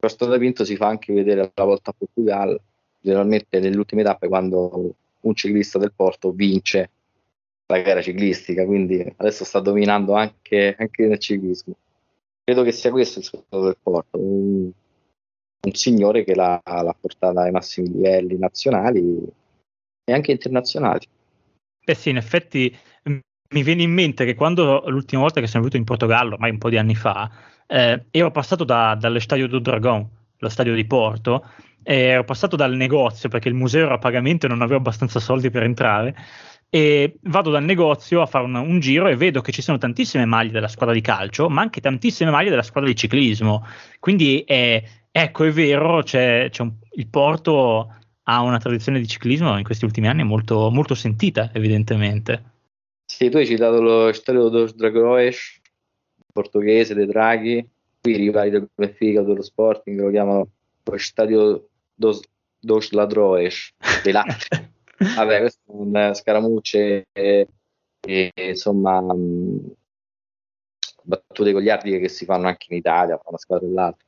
[0.00, 2.58] questo dipinto si fa anche vedere alla volta a Portugal,
[2.98, 6.90] generalmente nelle ultime tappe quando un ciclista del Porto vince
[7.66, 11.76] la gara ciclistica, quindi adesso sta dominando anche, anche nel ciclismo.
[12.42, 14.70] Credo che sia questo il segreto del Porto, un,
[15.60, 19.22] un signore che l'ha, l'ha, portata ai massimi livelli nazionali
[20.04, 21.06] e anche internazionali.
[21.84, 22.74] Eh sì, in effetti
[23.52, 26.58] mi viene in mente che quando l'ultima volta che sono venuto in Portogallo, ormai un
[26.58, 27.30] po' di anni fa,
[27.66, 30.06] eh, ero passato da, dall'Estadio do Dragão,
[30.38, 31.44] lo stadio di Porto,
[31.82, 35.18] e ero passato dal negozio perché il museo era a pagamento e non avevo abbastanza
[35.18, 36.14] soldi per entrare.
[36.72, 40.24] E vado dal negozio a fare un, un, giro e vedo che ci sono tantissime
[40.24, 43.66] maglie della squadra di calcio, ma anche tantissime maglie della squadra di ciclismo.
[43.98, 49.58] Quindi è, ecco, è vero, c'è, c'è un, il Porto ha una tradizione di ciclismo
[49.58, 52.59] in questi ultimi anni molto, molto sentita, evidentemente.
[53.10, 55.60] Sì, tu hai citato lo stadio dos Dragões,
[56.32, 57.68] portoghese dei Draghi,
[58.00, 60.48] qui i rivali del Benfica, dello Sporting lo chiamano
[60.84, 62.20] lo stadio dos,
[62.56, 64.46] dos Ladroes, dei ladri.
[65.16, 67.48] Vabbè, questo è un scaramucce e,
[68.00, 69.74] e insomma mh,
[71.02, 74.06] battute goliardiche che si fanno anche in Italia, fra una squadra e l'altra.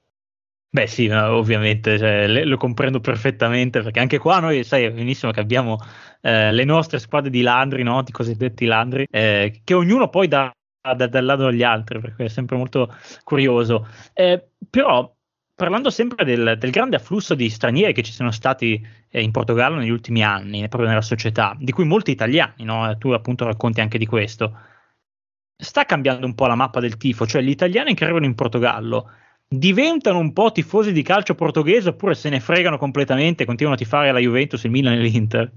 [0.74, 5.40] Beh sì, ovviamente, cioè, le, lo comprendo perfettamente perché anche qua noi sai benissimo che
[5.40, 5.76] abbiamo
[6.22, 8.02] eh, le nostre squadre di landri, no?
[8.02, 12.28] di cosiddetti landri, eh, che ognuno poi dà, dà dal lato agli altri, perché è
[12.28, 12.90] sempre molto
[13.22, 13.86] curioso.
[14.14, 15.14] Eh, però
[15.54, 19.76] parlando sempre del, del, grande afflusso di stranieri che ci sono stati eh, in Portogallo
[19.76, 22.96] negli ultimi anni, proprio nella società, di cui molti italiani, no?
[22.96, 24.58] tu appunto racconti anche di questo,
[25.54, 29.10] sta cambiando un po' la mappa del tifo, cioè gli italiani che arrivano in Portogallo
[29.52, 33.82] diventano un po' tifosi di calcio portoghese oppure se ne fregano completamente e continuano a
[33.82, 35.52] tifare la Juventus, il Milan e l'Inter?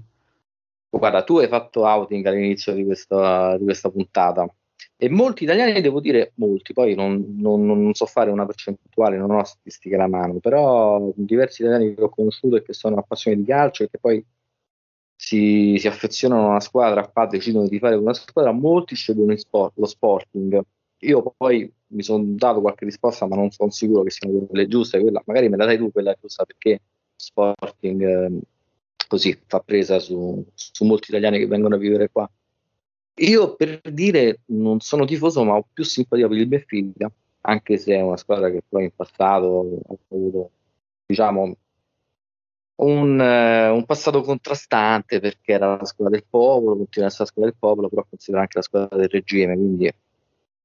[0.88, 4.46] Guarda, tu hai fatto outing all'inizio di questa, di questa puntata
[4.98, 9.30] e molti italiani, devo dire molti, poi non, non, non, so fare una percentuale, non
[9.30, 13.48] ho statistiche alla mano, però diversi italiani che ho conosciuto e che sono appassionati di
[13.48, 14.24] calcio e che poi
[15.14, 19.72] si, si affezionano a una squadra, qua decidono di fare una squadra, molti scelgono sport,
[19.76, 20.62] lo sporting.
[21.00, 25.00] Io poi mi sono dato qualche risposta, ma non sono sicuro che siano quelle giuste.
[25.00, 26.80] Quella, magari me la dai tu quella giusta perché
[27.16, 28.40] Sporting eh,
[29.06, 32.28] così fa presa su, su molti italiani che vengono a vivere qua.
[33.18, 37.10] Io per dire non sono tifoso, ma ho più simpatia per il Benfica,
[37.42, 40.50] anche se è una squadra che poi in passato ha avuto,
[41.06, 41.56] diciamo,
[42.76, 47.30] un, uh, un, passato contrastante perché era la scuola del popolo, continua a essere la
[47.30, 49.90] scuola del popolo, però considera anche la scuola del regime, quindi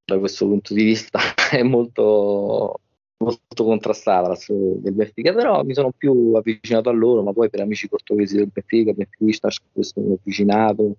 [0.04, 1.18] da questo punto di vista
[1.50, 2.80] è molto,
[3.18, 7.48] molto contrastata la storia del Benfica, però mi sono più avvicinato a loro, ma poi
[7.48, 10.96] per amici portoghesi del Benfica, Benfica, questo mi ho avvicinato,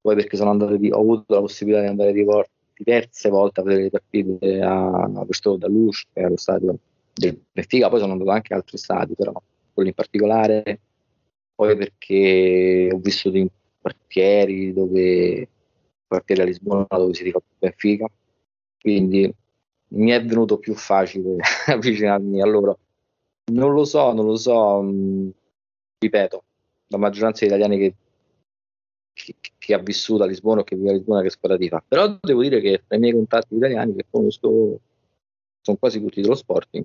[0.00, 3.60] poi perché sono andato di, ho avuto la possibilità di andare di vor- diverse volte
[3.60, 6.78] a vedere le partite a, a questo da Luce, che è lo stadio
[7.12, 9.32] del Benfica, poi sono andato anche a altri stadi, però
[9.72, 10.80] quello in particolare,
[11.54, 13.48] poi perché ho vissuto in
[13.80, 15.48] quartieri dove
[16.06, 18.08] quartieri a Lisbona dove si rifa Benfica,
[18.86, 19.34] quindi
[19.88, 22.78] mi è venuto più facile avvicinarmi a loro.
[23.50, 25.28] Non lo so, non lo so, mh, mm,
[25.98, 26.44] ripeto,
[26.86, 27.94] la maggioranza degli italiani che,
[29.12, 31.82] che, che, ha vissuto a Lisbona o che vive a Lisbona che squadra ti fa,
[31.86, 34.78] però devo dire che tra i miei contatti italiani che conosco
[35.60, 36.84] sono quasi tutti dello Sporting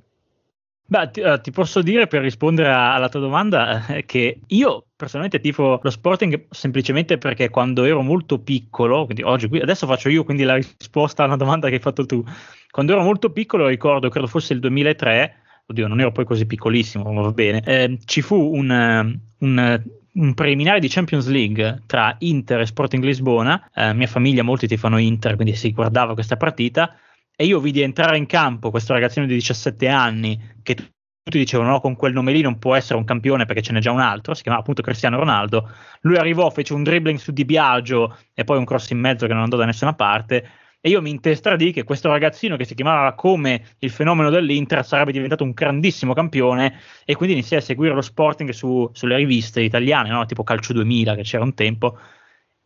[0.85, 5.39] Beh, ti, uh, ti, posso dire per rispondere alla tua domanda eh, che io personalmente
[5.39, 10.25] tifo lo Sporting semplicemente perché quando ero molto piccolo, quindi oggi qui, adesso faccio io
[10.25, 12.21] quindi la risposta alla domanda che hai fatto tu.
[12.69, 15.35] Quando ero molto piccolo, ricordo, credo fosse il 2003,
[15.67, 19.81] oddio, non ero poi così piccolissimo, ma va bene, eh, ci fu un, un
[20.13, 23.69] un preliminare di Champions League tra Inter e Sporting Lisbona.
[23.73, 26.93] Eh, mia famiglia, molti ti fanno Inter, quindi si guardava questa partita
[27.35, 30.75] e io vidi entrare in campo questo ragazzino di 17 anni che
[31.23, 33.79] tutti dicevano no, con quel nome lì non può essere un campione perché ce n'è
[33.79, 35.69] già un altro, si chiamava appunto Cristiano Ronaldo.
[36.01, 39.33] Lui arrivò, fece un dribbling su Di Biagio e poi un cross in mezzo che
[39.33, 40.49] non andò da nessuna parte.
[40.81, 45.11] E io mi intestradì che questo ragazzino che si chiamava come il fenomeno dell'Inter sarebbe
[45.11, 50.09] diventato un grandissimo campione e quindi iniziai a seguire lo Sporting su, sulle riviste italiane,
[50.09, 50.25] no?
[50.25, 51.99] tipo Calcio 2000 che c'era un tempo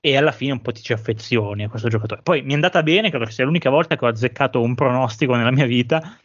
[0.06, 2.22] e alla fine un po' ti ci affezioni a questo giocatore.
[2.22, 5.34] Poi mi è andata bene, credo che sia l'unica volta che ho azzeccato un pronostico
[5.34, 6.16] nella mia vita,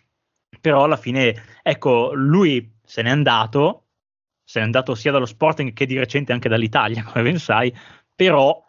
[0.61, 3.87] però alla fine, ecco, lui se n'è andato,
[4.45, 7.75] se n'è andato sia dallo Sporting che di recente anche dall'Italia, come ben sai,
[8.14, 8.62] però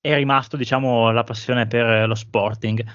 [0.00, 2.86] è rimasto, diciamo, la passione per lo Sporting.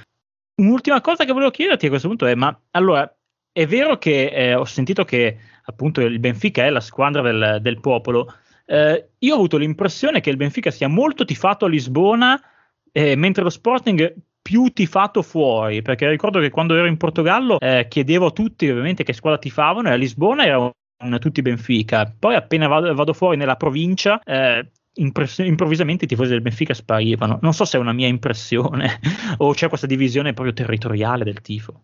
[0.62, 3.14] Un'ultima cosa che volevo chiederti a questo punto è, ma allora,
[3.52, 7.82] è vero che eh, ho sentito che appunto il Benfica è la squadra del, del
[7.82, 8.34] popolo,
[8.70, 12.40] eh, io ho avuto l'impressione che il Benfica sia molto tifato a Lisbona,
[12.92, 17.88] eh, mentre lo Sporting più tifato fuori, perché ricordo che quando ero in Portogallo eh,
[17.90, 20.74] chiedevo a tutti ovviamente che squadra tifavano e a Lisbona erano
[21.20, 22.14] tutti Benfica.
[22.18, 27.40] Poi appena vado, vado fuori nella provincia eh, improvvisamente i tifosi del Benfica sparivano.
[27.42, 29.00] Non so se è una mia impressione
[29.38, 31.84] o c'è questa divisione proprio territoriale del tifo.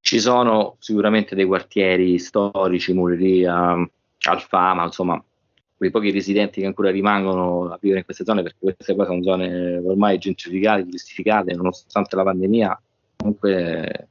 [0.00, 3.74] Ci sono sicuramente dei quartieri storici, Murria,
[4.26, 5.22] Alfama, insomma,
[5.84, 9.22] quei pochi residenti che ancora rimangono a vivere in queste zone, perché queste qua sono
[9.22, 12.82] zone ormai gentrificate, turistificate, nonostante la pandemia,
[13.16, 14.08] comunque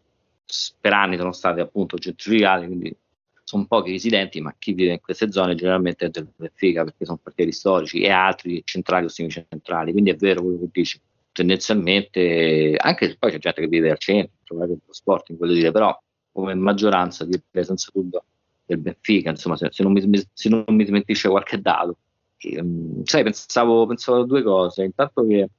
[0.80, 2.96] per anni sono state appunto gentrificate, quindi
[3.44, 7.20] sono pochi residenti, ma chi vive in queste zone generalmente è del Benfica, perché sono
[7.22, 11.00] quartieri storici e altri centrali o semicentrali, quindi è vero quello che dici.
[11.32, 16.00] Tendenzialmente, anche se poi c'è gente che vive al centro, lo sport, voglio dire, però
[16.32, 18.24] come maggioranza direi senza dubbio
[18.66, 21.98] del Benfica, insomma, se, se, non, mi, se non mi smentisce qualche dato.
[22.38, 24.84] E, um, sai, pensavo, pensavo a due cose.
[24.84, 25.50] Intanto che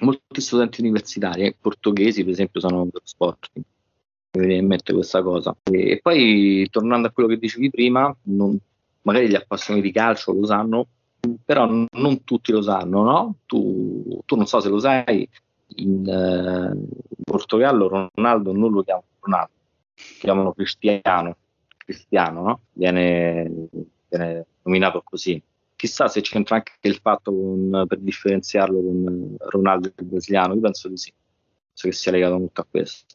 [0.00, 3.50] molti studenti universitari eh, portoghesi, per esempio, sono per sport.
[3.54, 3.64] Mi
[4.46, 5.56] viene in mente questa cosa.
[5.62, 8.58] E, e, poi, tornando a quello che dicevi prima, non,
[9.02, 10.86] magari gli appassionati di calcio lo sanno,
[11.44, 13.36] però non tutti lo sanno, no?
[13.46, 15.26] Tu, tu non so se lo sai,
[15.76, 19.52] in uh, Portogallo Ronaldo non lo chiamano Ronaldo,
[19.94, 21.36] lo chiamano Cristiano
[21.84, 22.60] cristiano, no?
[22.72, 23.50] viene,
[24.08, 25.40] viene, nominato così.
[25.76, 30.88] Chissà se c'entra anche il fatto con, per differenziarlo con Ronaldo il brasiliano, io penso
[30.88, 33.14] di sì, penso che sia legato molto a questo.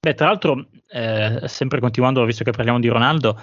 [0.00, 3.40] Beh, tra l'altro, eh, sempre continuando, visto che parliamo di Ronaldo,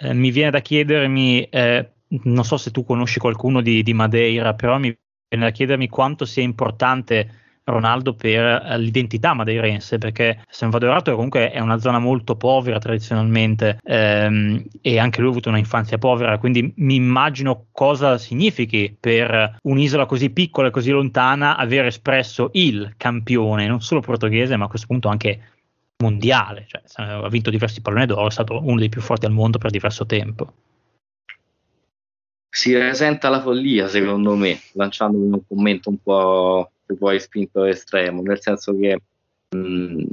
[0.00, 4.54] eh, mi viene da chiedermi, eh, non so se tu conosci qualcuno di, di Madeira,
[4.54, 4.96] però mi
[5.28, 11.50] viene da chiedermi quanto sia importante Ronaldo per eh, l'identità madeirense, perché San Vadorato comunque
[11.50, 16.38] è una zona molto povera tradizionalmente ehm, e anche lui ha avuto una infanzia povera,
[16.38, 22.94] quindi mi immagino cosa significhi per un'isola così piccola e così lontana aver espresso il
[22.96, 25.40] campione, non solo portoghese, ma a questo punto anche
[25.98, 29.58] mondiale, cioè, ha vinto diversi palloni d'oro, è stato uno dei più forti al mondo
[29.58, 30.52] per diverso tempo.
[32.50, 38.40] si presenta la follia, secondo me, lanciando un commento un po' poi spinto all'estremo, nel
[38.40, 39.00] senso che
[39.56, 40.04] mh,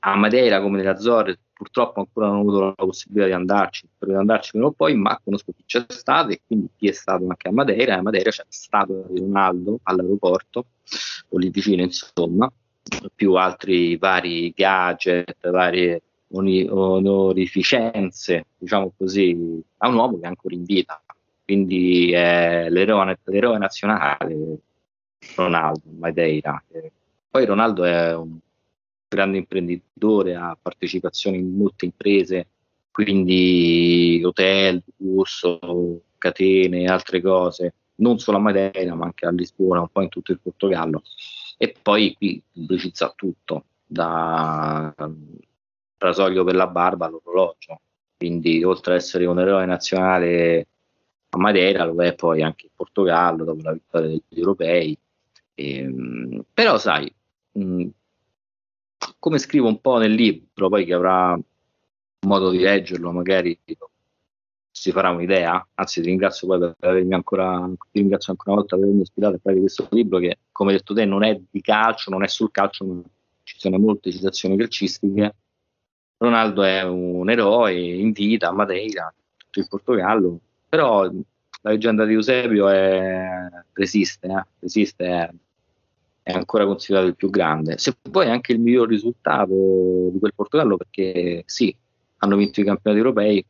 [0.00, 4.10] a Madeira come nelle Azzorre purtroppo ancora non ho avuto la possibilità di andarci, per
[4.10, 7.48] andarci prima o poi, ma conosco chi c'è stato e quindi chi è stato anche
[7.48, 10.66] a Madeira, a Madeira c'è stato Ronaldo all'aeroporto,
[11.30, 12.52] o lì vicino insomma,
[13.14, 20.64] più altri vari gadget, varie onorificenze, diciamo così, a un uomo che è ancora in
[20.64, 21.02] vita,
[21.42, 24.58] quindi è l'eroe, l'eroe nazionale
[25.34, 26.62] Ronaldo, Madeira.
[27.28, 28.38] Poi Ronaldo è un
[29.08, 32.48] grande imprenditore, ha partecipazioni in molte imprese,
[32.90, 39.88] quindi hotel, corso, catene altre cose, non solo a Madeira ma anche a Lisbona, un
[39.88, 41.02] po' in tutto il Portogallo.
[41.58, 44.94] E poi qui pubblicizza tutto, da
[45.98, 47.80] rasoio per la barba all'orologio.
[48.16, 50.66] Quindi oltre ad essere un eroe nazionale
[51.30, 54.98] a Madeira, lo è poi anche in Portogallo dopo la vittoria degli europei.
[55.56, 57.12] Ehm, però sai,
[57.52, 57.88] mh,
[59.18, 61.38] come scrivo un po' nel libro, poi che avrà
[62.26, 63.58] modo di leggerlo, magari
[64.70, 65.66] si farà un'idea.
[65.74, 69.36] Anzi, ti ringrazio poi per avermi ancora, ti ringrazio ancora una volta per avermi ispirato
[69.36, 72.50] a fare questo libro che, come detto te, non è di calcio, non è sul
[72.50, 73.02] calcio, ma
[73.42, 75.34] ci sono molte citazioni calcistiche.
[76.18, 82.14] Ronaldo è un eroe in vita a Madeira, tutto il Portogallo, però la leggenda di
[82.14, 84.46] Eusebio è, resiste, eh?
[84.60, 85.34] resiste
[86.26, 87.78] è, ancora considerato il più grande.
[87.78, 91.74] Se poi è anche il miglior risultato di quel Portogallo, perché sì,
[92.18, 93.46] hanno vinto i campionati europei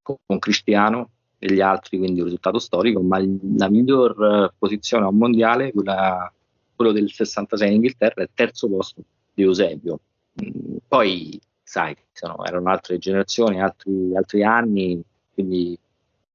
[0.00, 5.18] con, Cristiano e gli altri, quindi un risultato storico, ma la miglior posizione a un
[5.18, 6.32] mondiale, quella,
[6.74, 9.02] quello del 66 in Inghilterra, è il terzo posto
[9.34, 10.00] di Eusebio.
[10.42, 14.98] Mm, poi sai, sono, erano altre generazioni, altri, altri anni,
[15.34, 15.78] quindi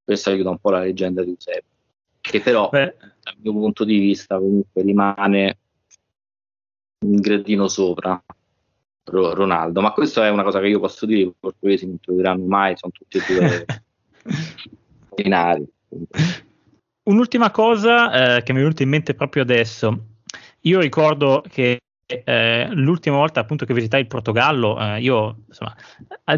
[0.04, 1.70] questo aiuta un po' la leggenda di Eusebio,
[2.22, 2.94] che però Beh.
[3.24, 5.58] dal mio punto di vista comunque rimane
[7.00, 8.22] un gradino sopra
[9.12, 12.78] Ronaldo, ma questa è una cosa che io posso dire, i portoghesi non troveranno mai,
[12.78, 13.66] sono tutti e due
[15.16, 15.68] binari.
[17.04, 19.98] Un'ultima cosa eh, che mi è venuta in mente proprio adesso,
[20.62, 25.76] io ricordo che eh, l'ultima volta appunto che visitai il Portogallo, eh, io insomma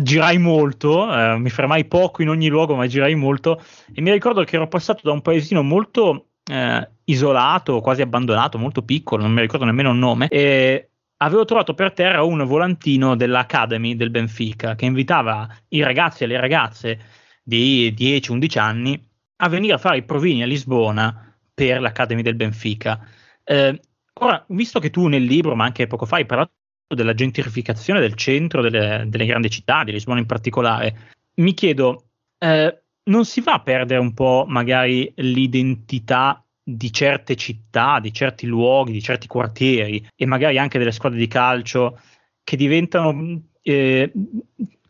[0.01, 3.62] girai molto, eh, mi fermai poco in ogni luogo, ma girai molto
[3.93, 8.84] e mi ricordo che ero passato da un paesino molto eh, isolato, quasi abbandonato, molto
[8.84, 13.95] piccolo, non mi ricordo nemmeno il nome, e avevo trovato per terra un volantino dell'Academy
[13.95, 16.99] del Benfica che invitava i ragazzi e le ragazze
[17.43, 22.99] di 10-11 anni a venire a fare i provini a Lisbona per l'Academy del Benfica.
[23.43, 23.80] Eh,
[24.20, 26.52] Ora, visto che tu nel libro, ma anche poco fa, hai parlato
[26.93, 32.84] della gentrificazione del centro delle, delle grandi città, di Lisbona in particolare, mi chiedo, eh,
[33.04, 38.91] non si va a perdere un po' magari l'identità di certe città, di certi luoghi,
[38.91, 41.99] di certi quartieri e magari anche delle squadre di calcio
[42.43, 44.12] che diventano eh,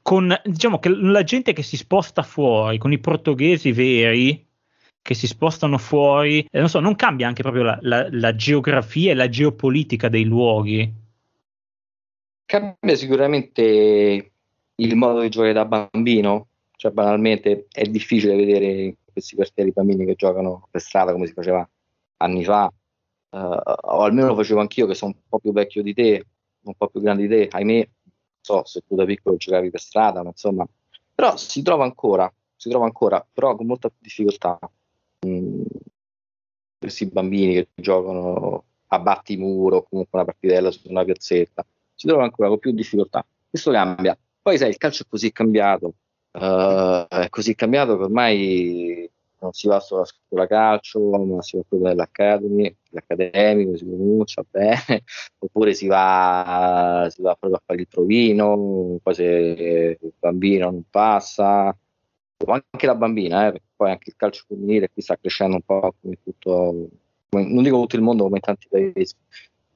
[0.02, 4.46] con diciamo che la gente che si sposta fuori, con i portoghesi veri,
[5.02, 9.12] che si spostano fuori, eh, non so, non cambia anche proprio la, la, la geografia
[9.12, 10.92] e la geopolitica dei luoghi?
[12.46, 14.32] Cambia sicuramente
[14.76, 16.48] il modo di giocare da bambino,
[16.82, 21.70] cioè banalmente è difficile vedere questi quartieri bambini che giocano per strada come si faceva
[22.18, 22.74] anni fa,
[23.30, 26.26] uh, o almeno lo facevo anch'io che sono un po' più vecchio di te,
[26.62, 27.88] un po' più grande di te, ahimè,
[28.42, 30.68] so se tu da piccolo giocavi per strada, ma insomma,
[31.14, 34.58] però si trova ancora, si trova ancora, però con molta difficoltà.
[36.80, 41.64] Questi bambini che giocano a battimuro o comunque una partitella su una piazzetta,
[41.94, 43.24] si trovano ancora con più difficoltà.
[43.48, 44.18] Questo cambia.
[44.42, 45.94] Poi sai, il calcio è così cambiato,
[46.34, 49.10] uh, è così cambiato che ormai
[49.42, 54.44] non si va solo a scuola calcio, ma si va proprio nell'academy, l'accademico si pronuncia
[54.50, 55.04] bene,
[55.40, 60.84] oppure si va, si va proprio a fare il provino, poi se il bambino non
[60.90, 61.76] passa,
[62.46, 66.18] anche la bambina, eh, poi anche il calcio femminile qui sta crescendo un po' come
[66.24, 66.90] tutto,
[67.30, 69.16] come, non dico tutto il mondo, come in tanti paesi.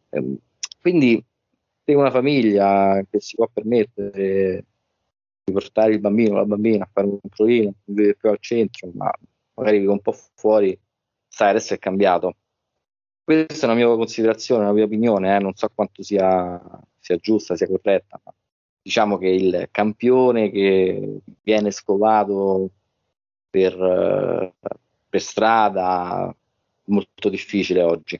[0.10, 0.38] Eh,
[0.82, 1.24] quindi
[1.84, 4.66] se una famiglia che si può permettere
[5.46, 8.89] di portare il bambino o la bambina a fare un provino, vive più al centro,
[8.96, 9.12] ma
[9.54, 10.78] magari vive un po' fuori,
[11.28, 12.36] sai, adesso è cambiato.
[13.24, 16.60] Questa è una mia considerazione, una mia opinione, eh, non so quanto sia,
[17.00, 18.34] sia giusta, sia corretta, ma
[18.82, 22.70] diciamo che il campione che viene scovato
[23.50, 24.54] per,
[25.10, 26.36] per strada
[26.86, 28.20] molto difficile oggi.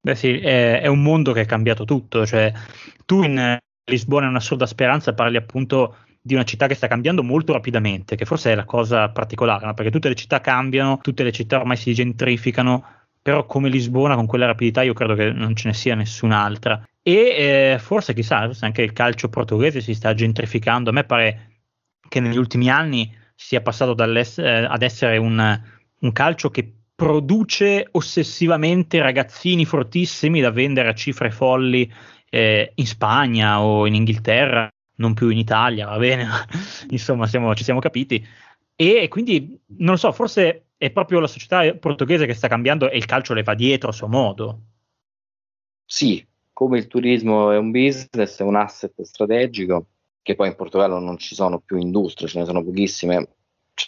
[0.00, 2.52] Beh sì, è, è, un mondo che è cambiato tutto, cioè
[3.04, 7.22] tu in Lisbona è una sorda speranza parli appunto di una città che sta cambiando
[7.22, 9.74] molto rapidamente, che forse è la cosa particolare, no?
[9.74, 12.84] perché tutte le città cambiano, tutte le città ormai si gentrificano,
[13.22, 16.82] però come Lisbona con quella rapidità io credo che non ce ne sia nessun'altra.
[17.02, 17.12] E
[17.74, 21.60] eh, forse chissà, forse anche il calcio portoghese si sta gentrificando, a me pare
[22.08, 25.62] che negli ultimi anni sia passato eh, ad essere un,
[26.00, 31.90] un calcio che produce ossessivamente ragazzini fortissimi da vendere a cifre folli
[32.28, 34.68] eh, in Spagna o in Inghilterra,
[34.98, 36.26] non più in Italia, va bene,
[36.90, 38.24] insomma siamo, ci siamo capiti.
[38.74, 42.96] E quindi, non lo so, forse è proprio la società portoghese che sta cambiando e
[42.96, 44.60] il calcio le va dietro a suo modo.
[45.84, 49.86] Sì, come il turismo è un business, è un asset strategico,
[50.22, 53.28] che poi in Portogallo non ci sono più industrie, ce ne sono pochissime.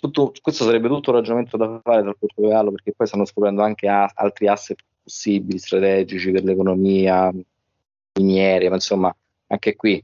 [0.01, 3.89] Tutto, questo sarebbe tutto un ragionamento da fare dal Portogallo, perché poi stanno scoprendo anche
[3.89, 7.33] a, altri asset possibili, strategici per l'economia,
[8.15, 9.15] miniere, ma insomma,
[9.49, 10.03] anche qui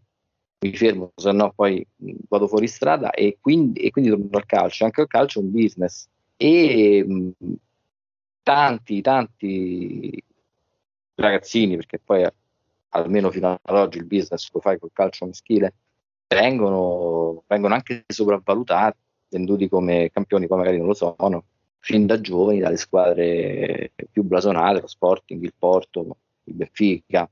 [0.67, 1.87] mi fermo, se no poi
[2.29, 4.85] vado fuori strada e quindi, e quindi torno al calcio.
[4.85, 6.09] Anche il calcio è un business.
[6.37, 7.33] E
[8.43, 10.23] tanti, tanti
[11.15, 12.27] ragazzini, perché poi
[12.91, 15.75] almeno fino ad oggi il business lo fai col calcio maschile,
[16.29, 18.99] vengono, vengono anche sopravvalutati,
[19.31, 21.45] venduti come campioni, poi magari non lo sono,
[21.79, 27.29] fin da giovani dalle squadre più blasonate, lo Sporting, il Porto, il Benfica,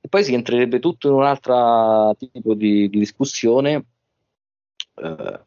[0.00, 3.84] e poi si entrerebbe tutto in un altro tipo di, di discussione
[4.94, 5.40] eh,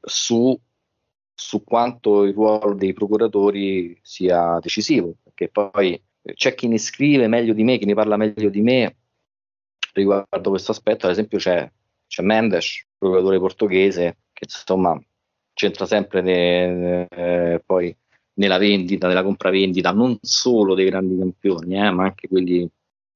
[0.00, 0.58] su,
[1.34, 6.00] su, quanto il ruolo dei procuratori sia decisivo, perché poi
[6.34, 8.96] c'è chi ne scrive meglio di me, chi ne parla meglio di me
[9.92, 11.70] riguardo questo aspetto, ad esempio c'è,
[12.06, 15.00] c'è Mendes, procuratore portoghese, che insomma
[15.52, 17.94] c'entra sempre ne, eh, poi
[18.34, 22.68] nella vendita, nella compravendita, non solo dei grandi campioni, eh, ma anche quelli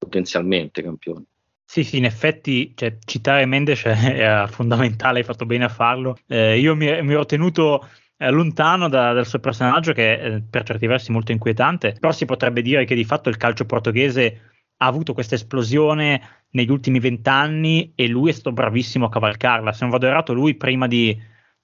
[0.05, 1.25] potenzialmente campioni.
[1.67, 6.17] Sì, sì, in effetti cioè, citare Mendes era fondamentale, hai fatto bene a farlo.
[6.27, 7.87] Eh, io mi, mi, ero tenuto
[8.17, 12.11] eh, lontano da, dal suo personaggio, che è eh, per certi versi molto inquietante, però
[12.11, 14.41] si potrebbe dire che di fatto il calcio portoghese
[14.77, 19.73] ha avuto questa esplosione negli ultimi vent'anni e lui è stato bravissimo a cavalcarla.
[19.73, 21.17] Se non vado errato, lui prima di,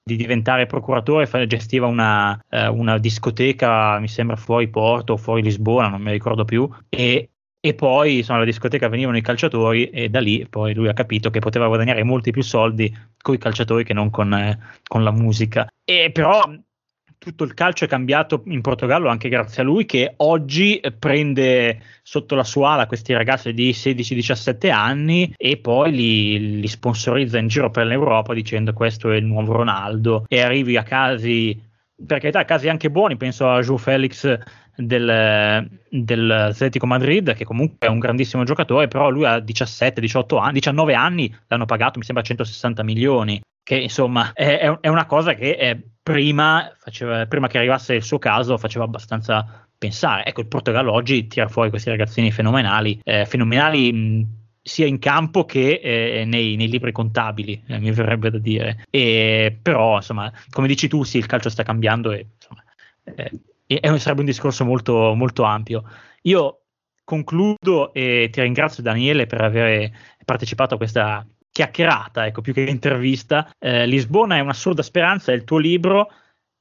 [0.04, 5.89] di diventare procuratore gestiva una, eh, una, discoteca, mi sembra fuori Porto o fuori Lisbona,
[5.89, 7.30] non mi ricordo più, e
[7.64, 11.30] e poi insomma, alla discoteca venivano i calciatori e da lì poi lui ha capito
[11.30, 12.91] che poteva guadagnare molti più soldi
[13.22, 14.57] con i calciatori che non con, eh,
[14.88, 15.72] con la musica.
[15.86, 16.41] E però
[17.20, 22.34] tutto il calcio è cambiato in Portogallo anche grazie a lui che oggi prende sotto
[22.34, 27.70] la sua ala questi ragazzi di 16-17 anni e poi li, li, sponsorizza in giro
[27.70, 31.55] per l'Europa dicendo questo è il nuovo Ronaldo e arrivi a casi
[32.03, 34.39] per carità casi anche buoni penso a Joe Felix
[34.76, 40.54] del, dell'Atletico Madrid, che comunque è un grandissimo giocatore, però lui ha 17, 18 anni,
[40.54, 45.56] 19 anni, l'hanno pagato mi sembra 160 milioni, che insomma è, è una cosa che
[45.56, 50.26] è, prima, faceva, prima che arrivasse il suo caso faceva abbastanza pensare.
[50.26, 54.28] Ecco, il Portogallo oggi tira fuori questi ragazzini fenomenali, eh, fenomenali mh,
[54.62, 58.84] sia in campo che eh, nei, nei, libri contabili, eh, mi verrebbe da dire.
[58.90, 62.64] E, però, insomma, come dici tu, sì, il calcio sta cambiando e insomma,
[63.80, 65.84] e sarebbe un discorso molto, molto ampio.
[66.24, 66.62] Io
[67.04, 69.92] concludo e ti ringrazio Daniele per aver
[70.24, 73.50] partecipato a questa chiacchierata, ecco, più che intervista.
[73.60, 76.10] Eh, Lisbona è un'assurda speranza, è il tuo libro,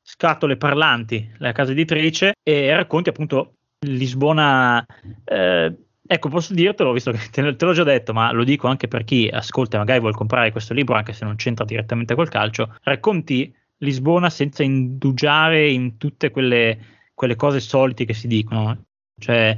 [0.02, 3.54] Scatole parlanti, la casa editrice, e racconti appunto
[3.86, 4.84] Lisbona.
[5.24, 8.88] Eh, ecco, posso dirtelo, visto che te, te, l'ho già detto, ma lo dico anche
[8.88, 12.28] per chi ascolta e magari vuole comprare questo libro, anche se non c'entra direttamente col
[12.28, 12.74] calcio.
[12.82, 16.78] Racconti Lisbona senza indugiare in tutte quelle
[17.20, 18.84] quelle cose solite che si dicono.
[19.18, 19.54] Cioè,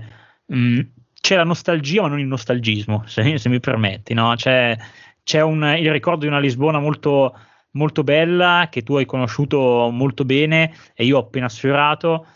[0.47, 0.81] mh, mm,
[1.21, 4.15] c'è la nostalgia, ma non il nostalgismo, se, se mi permetti.
[4.15, 4.35] No?
[4.35, 4.77] C'è,
[5.23, 7.39] c'è un, il ricordo di una Lisbona molto,
[7.73, 12.27] molto bella che tu hai conosciuto molto bene e io ho appena sfiorato.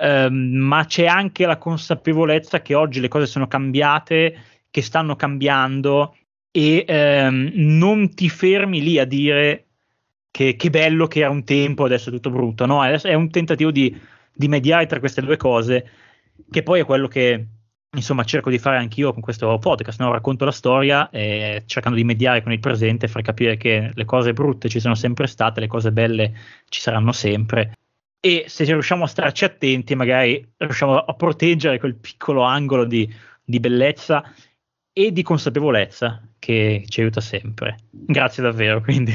[0.00, 4.38] Ehm, ma c'è anche la consapevolezza che oggi le cose sono cambiate,
[4.70, 6.16] che stanno cambiando
[6.52, 9.66] e ehm, non ti fermi lì a dire
[10.30, 12.66] che, che, bello che era un tempo, adesso è tutto brutto.
[12.66, 15.86] No, è un tentativo di di mediare tra queste due cose,
[16.50, 17.46] che poi è quello che
[17.92, 20.10] insomma cerco di fare anch'io con questo podcast, no?
[20.10, 24.32] racconto la storia eh, cercando di mediare con il presente, far capire che le cose
[24.32, 26.32] brutte ci sono sempre state, le cose belle
[26.70, 27.74] ci saranno sempre
[28.18, 33.12] e se riusciamo a starci attenti magari riusciamo a proteggere quel piccolo angolo di,
[33.44, 34.24] di bellezza
[34.90, 37.76] e di consapevolezza che ci aiuta sempre.
[37.90, 39.12] Grazie davvero, quindi.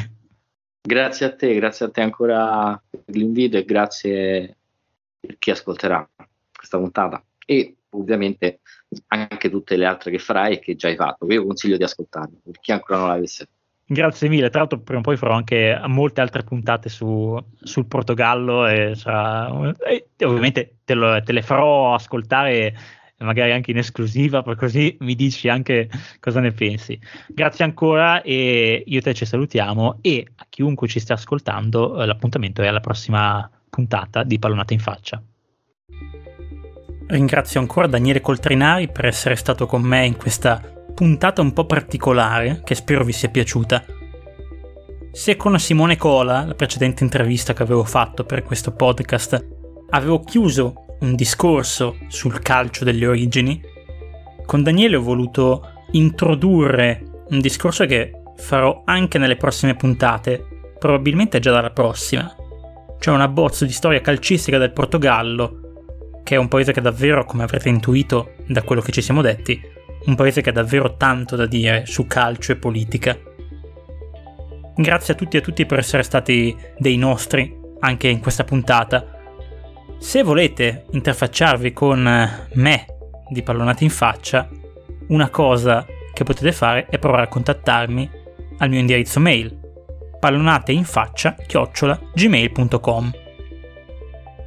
[0.87, 4.57] Grazie a te, grazie a te ancora per l'invito e grazie
[5.39, 6.07] chi ascolterà
[6.55, 8.59] questa puntata e ovviamente
[9.07, 11.25] anche tutte le altre che farai e che già hai fatto.
[11.31, 13.47] Io consiglio di ascoltarle per chi ancora non l'avesse
[13.87, 18.65] Grazie mille, tra l'altro prima o poi farò anche molte altre puntate su, sul Portogallo
[18.65, 22.75] e, sarà, e ovviamente te, lo, te, le farò ascoltare
[23.19, 25.87] magari anche in esclusiva, così mi dici anche
[26.19, 26.99] cosa ne pensi.
[27.27, 32.63] Grazie ancora e io te ci salutiamo e a chiunque ci stia ascoltando eh, l'appuntamento
[32.63, 35.21] è alla prossima puntata di Pallonata in faccia.
[37.07, 40.61] Ringrazio ancora Daniele Coltrinari per essere stato con me in questa
[40.93, 43.83] puntata un po' particolare che spero vi sia piaciuta.
[45.11, 49.45] Se con Simone Cola, la precedente intervista che avevo fatto per questo podcast,
[49.89, 53.61] avevo chiuso un discorso sul calcio delle origini,
[54.45, 60.45] con Daniele ho voluto introdurre un discorso che farò anche nelle prossime puntate,
[60.79, 62.33] probabilmente già dalla prossima,
[62.99, 65.59] cioè un abbozzo di storia calcistica del Portogallo,
[66.23, 69.61] che è un paese che davvero, come avrete intuito da quello che ci siamo detti,
[70.05, 73.17] un paese che ha davvero tanto da dire su calcio e politica.
[74.75, 79.05] Grazie a tutti e a tutti per essere stati dei nostri anche in questa puntata.
[79.97, 82.01] Se volete interfacciarvi con
[82.53, 82.85] me
[83.29, 84.49] di Pallonate in faccia,
[85.07, 88.09] una cosa che potete fare è provare a contattarmi
[88.57, 89.63] al mio indirizzo mail
[90.25, 93.11] pallonateinfaccia chiocciola gmail.com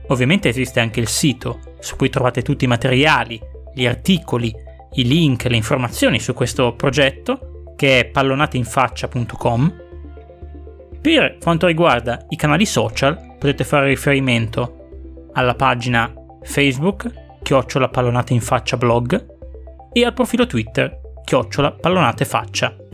[0.09, 3.41] Ovviamente esiste anche il sito su cui trovate tutti i materiali,
[3.73, 4.53] gli articoli
[4.95, 9.83] i link, le informazioni su questo progetto che è pallonateinfaccia.com.
[11.01, 16.13] Per quanto riguarda i canali social potete fare riferimento alla pagina
[16.43, 17.13] Facebook
[17.43, 19.27] chiocciola pallonate in faccia blog
[19.93, 22.88] e al profilo Twitter chiocciola pallonate faccia.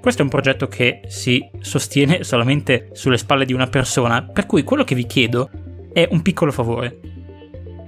[0.00, 4.62] Questo è un progetto che si sostiene solamente sulle spalle di una persona, per cui
[4.62, 5.50] quello che vi chiedo
[5.92, 6.98] è un piccolo favore.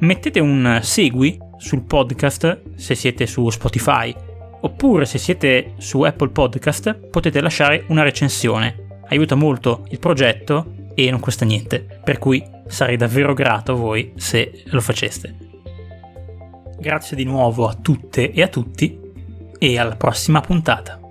[0.00, 4.14] Mettete un segui sul podcast se siete su Spotify,
[4.60, 9.00] oppure se siete su Apple Podcast potete lasciare una recensione.
[9.08, 14.12] Aiuta molto il progetto e non costa niente, per cui sarei davvero grato a voi
[14.16, 15.36] se lo faceste.
[16.78, 18.98] Grazie di nuovo a tutte e a tutti
[19.58, 21.01] e alla prossima puntata.